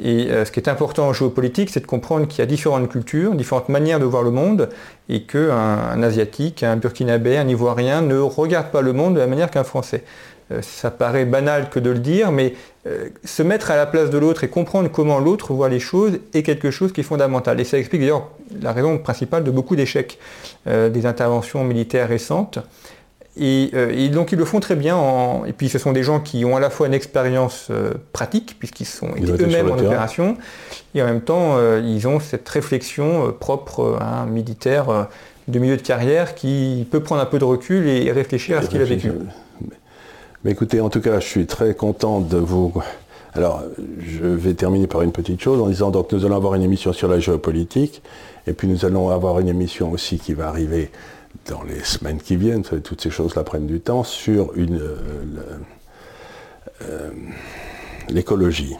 Et 0.02 0.30
euh, 0.30 0.44
ce 0.44 0.52
qui 0.52 0.60
est 0.60 0.68
important 0.68 1.08
en 1.08 1.12
géopolitique, 1.12 1.70
c'est 1.70 1.80
de 1.80 1.86
comprendre 1.86 2.28
qu'il 2.28 2.40
y 2.40 2.42
a 2.42 2.46
différentes 2.46 2.88
cultures, 2.88 3.34
différentes 3.34 3.70
manières 3.70 3.98
de 3.98 4.04
voir 4.04 4.22
le 4.22 4.30
monde, 4.30 4.68
et 5.08 5.22
qu'un 5.22 5.50
un 5.50 6.02
Asiatique, 6.02 6.62
un 6.62 6.76
Burkinabé, 6.76 7.38
un 7.38 7.48
Ivoirien 7.48 8.02
ne 8.02 8.18
regarde 8.18 8.70
pas 8.70 8.82
le 8.82 8.92
monde 8.92 9.14
de 9.14 9.20
la 9.20 9.26
manière 9.26 9.50
qu'un 9.50 9.64
Français. 9.64 10.04
Euh, 10.52 10.60
ça 10.62 10.90
paraît 10.90 11.24
banal 11.24 11.70
que 11.70 11.78
de 11.78 11.90
le 11.90 11.98
dire, 11.98 12.30
mais 12.30 12.54
euh, 12.86 13.08
se 13.24 13.42
mettre 13.42 13.70
à 13.70 13.76
la 13.76 13.86
place 13.86 14.10
de 14.10 14.18
l'autre 14.18 14.44
et 14.44 14.48
comprendre 14.48 14.90
comment 14.90 15.18
l'autre 15.18 15.52
voit 15.52 15.68
les 15.68 15.80
choses 15.80 16.18
est 16.34 16.42
quelque 16.42 16.70
chose 16.70 16.92
qui 16.92 17.00
est 17.00 17.04
fondamental. 17.04 17.60
Et 17.60 17.64
ça 17.64 17.78
explique 17.78 18.00
d'ailleurs 18.00 18.30
la 18.60 18.72
raison 18.72 18.98
principale 18.98 19.44
de 19.44 19.50
beaucoup 19.50 19.76
d'échecs 19.76 20.18
des 20.66 21.06
interventions 21.06 21.64
militaires 21.64 22.08
récentes. 22.08 22.60
Euh, 23.38 23.92
et, 23.94 24.08
donc 24.08 24.32
ils 24.32 24.38
le 24.38 24.44
font 24.44 24.60
très 24.60 24.76
bien. 24.76 24.98
Et 25.46 25.52
puis 25.52 25.68
ce 25.68 25.78
sont 25.78 25.92
des 25.92 26.02
gens 26.02 26.20
qui 26.20 26.44
ont 26.44 26.56
à 26.56 26.60
la 26.60 26.70
fois 26.70 26.86
une 26.86 26.94
expérience 26.94 27.68
euh, 27.70 27.92
pratique, 28.12 28.56
puisqu'ils 28.58 28.86
sont 28.86 29.08
eux-mêmes 29.08 29.70
en 29.70 29.78
opération, 29.78 30.36
et 30.94 31.02
en 31.02 31.06
même 31.06 31.20
temps 31.20 31.56
euh, 31.56 31.82
ils 31.84 32.08
ont 32.08 32.20
cette 32.20 32.48
réflexion 32.48 33.32
propre 33.38 33.98
à 34.00 34.22
un 34.22 34.26
militaire 34.26 35.08
de 35.48 35.58
milieu 35.58 35.76
de 35.76 35.82
carrière 35.82 36.34
qui 36.34 36.86
peut 36.90 37.00
prendre 37.00 37.20
un 37.20 37.26
peu 37.26 37.38
de 37.38 37.44
recul 37.44 37.88
et 37.88 38.10
réfléchir 38.10 38.58
à 38.58 38.62
ce 38.62 38.68
qu'il 38.68 38.80
a 38.80 38.84
vécu. 38.84 39.12
Écoutez, 40.48 40.80
en 40.80 40.90
tout 40.90 41.00
cas, 41.00 41.18
je 41.18 41.26
suis 41.26 41.46
très 41.46 41.74
content 41.74 42.20
de 42.20 42.36
vous. 42.36 42.72
Alors, 43.34 43.64
je 43.98 44.24
vais 44.24 44.54
terminer 44.54 44.86
par 44.86 45.02
une 45.02 45.10
petite 45.10 45.40
chose 45.40 45.60
en 45.60 45.66
disant 45.66 45.90
donc 45.90 46.12
nous 46.12 46.24
allons 46.24 46.36
avoir 46.36 46.54
une 46.54 46.62
émission 46.62 46.92
sur 46.92 47.08
la 47.08 47.18
géopolitique, 47.18 48.00
et 48.46 48.52
puis 48.52 48.68
nous 48.68 48.84
allons 48.84 49.10
avoir 49.10 49.40
une 49.40 49.48
émission 49.48 49.90
aussi 49.90 50.18
qui 50.18 50.34
va 50.34 50.46
arriver 50.46 50.92
dans 51.48 51.64
les 51.64 51.82
semaines 51.82 52.20
qui 52.20 52.36
viennent, 52.36 52.62
toutes 52.62 53.00
ces 53.00 53.10
choses-là 53.10 53.42
prennent 53.42 53.66
du 53.66 53.80
temps, 53.80 54.04
sur 54.04 54.52
une, 54.54 54.76
euh, 54.76 54.96
euh, 56.82 57.10
l'écologie. 58.08 58.76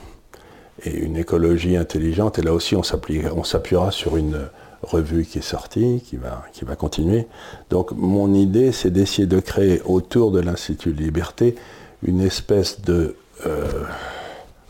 Et 0.85 0.97
une 0.97 1.17
écologie 1.17 1.77
intelligente, 1.77 2.39
et 2.39 2.43
là 2.43 2.53
aussi 2.53 2.77
on 2.77 2.85
s'appuiera 2.85 3.91
sur 3.91 4.17
une 4.17 4.49
revue 4.87 5.25
qui 5.25 5.38
est 5.38 5.43
sortie, 5.43 6.02
qui 6.05 6.16
va, 6.16 6.45
qui 6.52 6.64
va 6.64 6.76
continuer. 6.76 7.26
Donc 7.71 7.93
mon 7.93 8.33
idée, 8.35 8.73
c'est 8.73 8.90
d'essayer 8.90 9.26
de 9.26 9.40
créer 9.40 9.83
autour 9.85 10.31
de 10.31 10.40
l'Institut 10.40 10.93
de 10.93 11.02
Liberté 11.02 11.57
une 12.02 12.21
espèce 12.21 12.81
de 12.83 13.16
euh, 13.47 13.83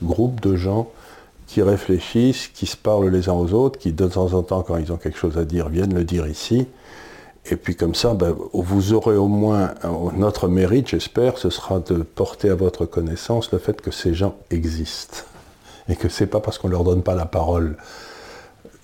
groupes 0.03 0.41
de 0.41 0.57
gens 0.57 0.89
qui 1.47 1.63
réfléchissent, 1.63 2.49
qui 2.49 2.67
se 2.67 2.77
parlent 2.77 3.09
les 3.09 3.29
uns 3.29 3.35
aux 3.35 3.53
autres, 3.53 3.79
qui 3.79 3.93
de 3.93 4.07
temps 4.07 4.33
en 4.33 4.43
temps, 4.43 4.63
quand 4.63 4.77
ils 4.77 4.93
ont 4.93 4.97
quelque 4.97 5.19
chose 5.19 5.39
à 5.39 5.45
dire, 5.45 5.69
viennent 5.69 5.95
le 5.95 6.05
dire 6.05 6.27
ici. 6.27 6.67
Et 7.49 7.57
puis 7.57 7.77
comme 7.77 7.95
ça, 7.95 8.15
ben, 8.15 8.35
vous 8.53 8.93
aurez 8.93 9.17
au 9.17 9.29
moins 9.29 9.75
notre 10.17 10.49
mérite, 10.49 10.89
j'espère, 10.89 11.39
ce 11.39 11.51
sera 11.51 11.79
de 11.79 12.03
porter 12.03 12.51
à 12.51 12.57
votre 12.57 12.87
connaissance 12.87 13.53
le 13.53 13.59
fait 13.59 13.81
que 13.81 13.93
ces 13.93 14.15
gens 14.15 14.35
existent. 14.51 15.19
Et 15.89 15.95
que 15.95 16.09
c'est 16.09 16.27
pas 16.27 16.41
parce 16.41 16.59
qu'on 16.59 16.67
ne 16.67 16.73
leur 16.73 16.83
donne 16.83 17.05
pas 17.05 17.15
la 17.15 17.27
parole 17.27 17.77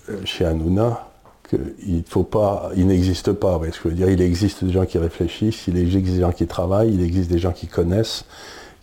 euh, 0.09 0.21
chez 0.23 0.45
Hanouna 0.45 1.09
qu'il 1.55 2.03
faut 2.07 2.23
pas, 2.23 2.71
il 2.75 2.87
n'existe 2.87 3.31
pas. 3.33 3.59
Parce 3.59 3.77
que 3.79 3.83
je 3.85 3.89
veux 3.89 3.95
dire, 3.95 4.09
il 4.09 4.21
existe 4.21 4.63
des 4.63 4.71
gens 4.71 4.85
qui 4.85 4.97
réfléchissent, 4.97 5.67
il 5.67 5.77
existe 5.77 6.15
des 6.15 6.21
gens 6.21 6.31
qui 6.31 6.47
travaillent, 6.47 6.93
il 6.93 7.01
existe 7.01 7.29
des 7.29 7.39
gens 7.39 7.51
qui 7.51 7.67
connaissent, 7.67 8.25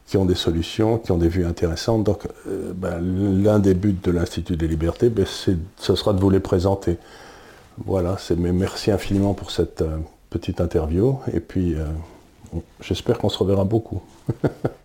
qui 0.07 0.17
ont 0.17 0.25
des 0.25 0.35
solutions, 0.35 0.99
qui 0.99 1.13
ont 1.13 1.19
des 1.19 1.29
vues 1.29 1.47
intéressantes. 1.47 2.05
Donc, 2.05 2.27
euh, 2.49 2.73
ben, 2.75 3.01
l'un 3.01 3.59
des 3.59 3.75
buts 3.75 3.97
de 4.03 4.11
l'Institut 4.11 4.57
des 4.57 4.69
libertés, 4.69 5.09
ben, 5.09 5.27
ce 5.27 5.97
sera 5.97 6.13
de 6.13 6.21
vous 6.21 6.31
les 6.31 6.41
présenter. 6.41 6.99
Voilà, 7.85 8.17
merci 8.37 8.91
infiniment 8.91 9.35
pour 9.35 9.51
cette 9.51 9.83
euh, 9.83 9.97
petite 10.29 10.61
interview. 10.61 11.19
Et 11.33 11.41
puis, 11.41 11.75
euh, 11.75 11.85
j'espère 12.81 13.19
qu'on 13.19 13.29
se 13.29 13.39
reverra 13.39 13.65
beaucoup. 13.65 14.03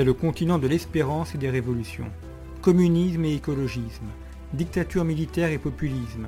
C'est 0.00 0.04
le 0.04 0.14
continent 0.14 0.58
de 0.58 0.66
l'espérance 0.66 1.34
et 1.34 1.38
des 1.38 1.50
révolutions. 1.50 2.06
Communisme 2.62 3.22
et 3.26 3.34
écologisme, 3.34 4.06
dictature 4.54 5.04
militaire 5.04 5.50
et 5.50 5.58
populisme, 5.58 6.26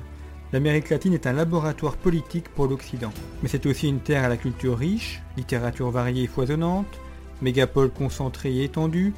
l'Amérique 0.51 0.91
latine 0.91 1.15
est 1.15 1.25
un 1.25 1.33
laboratoire 1.33 1.97
politique 1.97 2.49
pour 2.49 2.67
l'Occident. 2.67 3.09
Mais 3.41 3.49
c'est 3.49 3.65
aussi 3.65 3.87
une 3.87 3.99
terre 3.99 4.25
à 4.25 4.29
la 4.29 4.37
culture 4.37 4.77
riche, 4.77 5.23
littérature 5.37 5.89
variée 5.89 6.25
et 6.25 6.27
foisonnante, 6.27 6.99
mégapole 7.41 7.89
concentrée 7.89 8.57
et 8.57 8.65
étendue, 8.65 9.15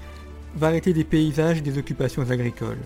variété 0.56 0.94
des 0.94 1.04
paysages 1.04 1.58
et 1.58 1.62
des 1.62 1.78
occupations 1.78 2.32
agricoles. 2.32 2.80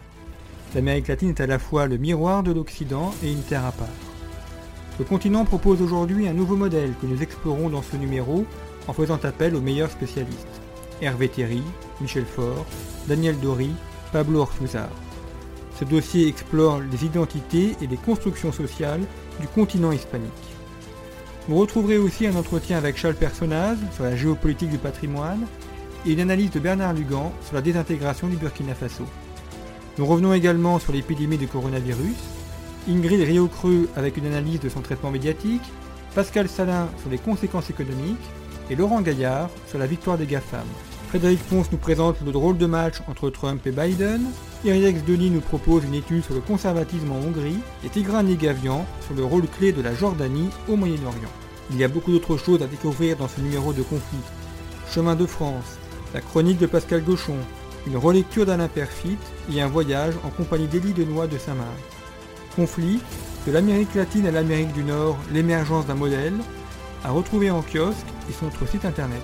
L'Amérique 0.73 1.07
latine 1.07 1.29
est 1.29 1.41
à 1.41 1.45
la 1.45 1.59
fois 1.59 1.85
le 1.85 1.97
miroir 1.97 2.41
de 2.41 2.51
l'Occident 2.51 3.13
et 3.23 3.31
une 3.31 3.43
terre 3.43 3.65
à 3.65 3.73
part. 3.73 3.88
Le 4.97 5.05
continent 5.05 5.45
propose 5.45 5.83
aujourd'hui 5.83 6.27
un 6.27 6.33
nouveau 6.33 6.55
modèle 6.55 6.95
que 6.99 7.05
nous 7.05 7.21
explorons 7.21 7.69
dans 7.69 7.83
ce 7.83 7.95
numéro 7.95 8.47
en 8.88 8.93
faisant 8.93 9.19
appel 9.21 9.55
aux 9.55 9.61
meilleurs 9.61 9.91
spécialistes. 9.91 10.58
Hervé 11.01 11.29
Thierry, 11.29 11.63
Michel 12.01 12.25
Faure, 12.25 12.65
Daniel 13.08 13.39
Dory, 13.39 13.72
Pablo 14.12 14.41
Ortuzar. 14.41 14.89
Ce 15.79 15.86
dossier 15.86 16.27
explore 16.27 16.82
les 16.82 17.06
identités 17.06 17.75
et 17.82 17.88
les 17.88 17.98
constructions 17.98 18.51
sociales 18.51 19.01
du 19.39 19.48
continent 19.48 19.91
hispanique. 19.91 20.32
Vous 21.48 21.58
retrouverez 21.58 21.98
aussi 21.98 22.27
un 22.27 22.36
entretien 22.36 22.77
avec 22.77 22.98
Charles 22.98 23.15
Personnaz 23.15 23.77
sur 23.96 24.03
la 24.03 24.15
géopolitique 24.15 24.70
du 24.70 24.77
patrimoine 24.77 25.48
et 26.06 26.12
une 26.13 26.20
analyse 26.20 26.51
de 26.51 26.60
Bernard 26.60 26.94
Lugan 26.94 27.32
sur 27.46 27.56
la 27.56 27.62
désintégration 27.62 28.27
du 28.27 28.36
Burkina 28.36 28.75
Faso. 28.75 29.06
Nous 29.98 30.06
revenons 30.06 30.34
également 30.34 30.79
sur 30.79 30.94
l'épidémie 30.94 31.38
du 31.38 31.48
coronavirus, 31.48 32.18
Ingrid 32.88 33.22
Rio-Creux 33.22 33.89
avec 33.96 34.18
une 34.18 34.27
analyse 34.27 34.60
de 34.60 34.70
son 34.70 34.82
traitement 34.82 35.12
médiatique, 35.12 35.63
Pascal 36.13 36.50
Salin 36.50 36.89
sur 37.01 37.10
les 37.10 37.18
conséquences 37.18 37.70
économiques 37.70 38.18
et 38.70 38.75
Laurent 38.75 39.01
Gaillard 39.01 39.50
sur 39.68 39.79
la 39.79 39.88
victoire 39.88 40.18
des 40.18 40.25
GAFAM. 40.25 40.65
Frédéric 41.09 41.41
Ponce 41.49 41.71
nous 41.71 41.79
présente 41.79 42.17
le 42.23 42.31
drôle 42.31 42.59
de 42.59 42.67
match 42.67 43.01
entre 43.07 43.31
Trump 43.31 43.65
et 43.65 43.71
Biden, 43.71 44.21
Iridex 44.63 45.03
Denis 45.05 45.31
nous 45.31 45.41
propose 45.41 45.83
une 45.83 45.95
étude 45.95 46.23
sur 46.23 46.35
le 46.35 46.39
conservatisme 46.39 47.11
en 47.11 47.15
Hongrie, 47.15 47.57
et 47.83 47.89
Tigran 47.89 48.21
Negavian 48.21 48.85
sur 49.07 49.15
le 49.15 49.23
rôle 49.23 49.47
clé 49.47 49.71
de 49.71 49.81
la 49.81 49.95
Jordanie 49.95 50.51
au 50.67 50.75
Moyen-Orient. 50.75 51.31
Il 51.71 51.77
y 51.77 51.83
a 51.83 51.87
beaucoup 51.87 52.11
d'autres 52.11 52.37
choses 52.37 52.61
à 52.61 52.67
découvrir 52.67 53.17
dans 53.17 53.27
ce 53.27 53.41
numéro 53.41 53.73
de 53.73 53.81
conflit. 53.81 54.19
Chemin 54.93 55.15
de 55.15 55.25
France, 55.25 55.79
la 56.13 56.21
chronique 56.21 56.59
de 56.59 56.67
Pascal 56.67 57.03
Gauchon, 57.03 57.37
une 57.87 57.97
relecture 57.97 58.45
d'Alain 58.45 58.67
Perfit 58.67 59.17
et 59.51 59.61
un 59.61 59.67
voyage 59.67 60.13
en 60.24 60.29
compagnie 60.29 60.67
d'Élie 60.67 60.93
Denois 60.93 61.25
de 61.25 61.39
Saint-Marc. 61.39 61.69
Conflit, 62.55 63.00
de 63.48 63.51
l'Amérique 63.51 63.95
latine 63.95 64.27
à 64.27 64.31
l'Amérique 64.31 64.74
du 64.74 64.83
Nord, 64.83 65.17
l'émergence 65.33 65.87
d'un 65.87 65.95
modèle, 65.95 66.35
à 67.03 67.09
retrouver 67.09 67.50
en 67.50 67.63
kiosque 67.63 68.05
et 68.29 68.33
sur 68.33 68.45
notre 68.45 68.67
site 68.67 68.85
internet. 68.85 69.24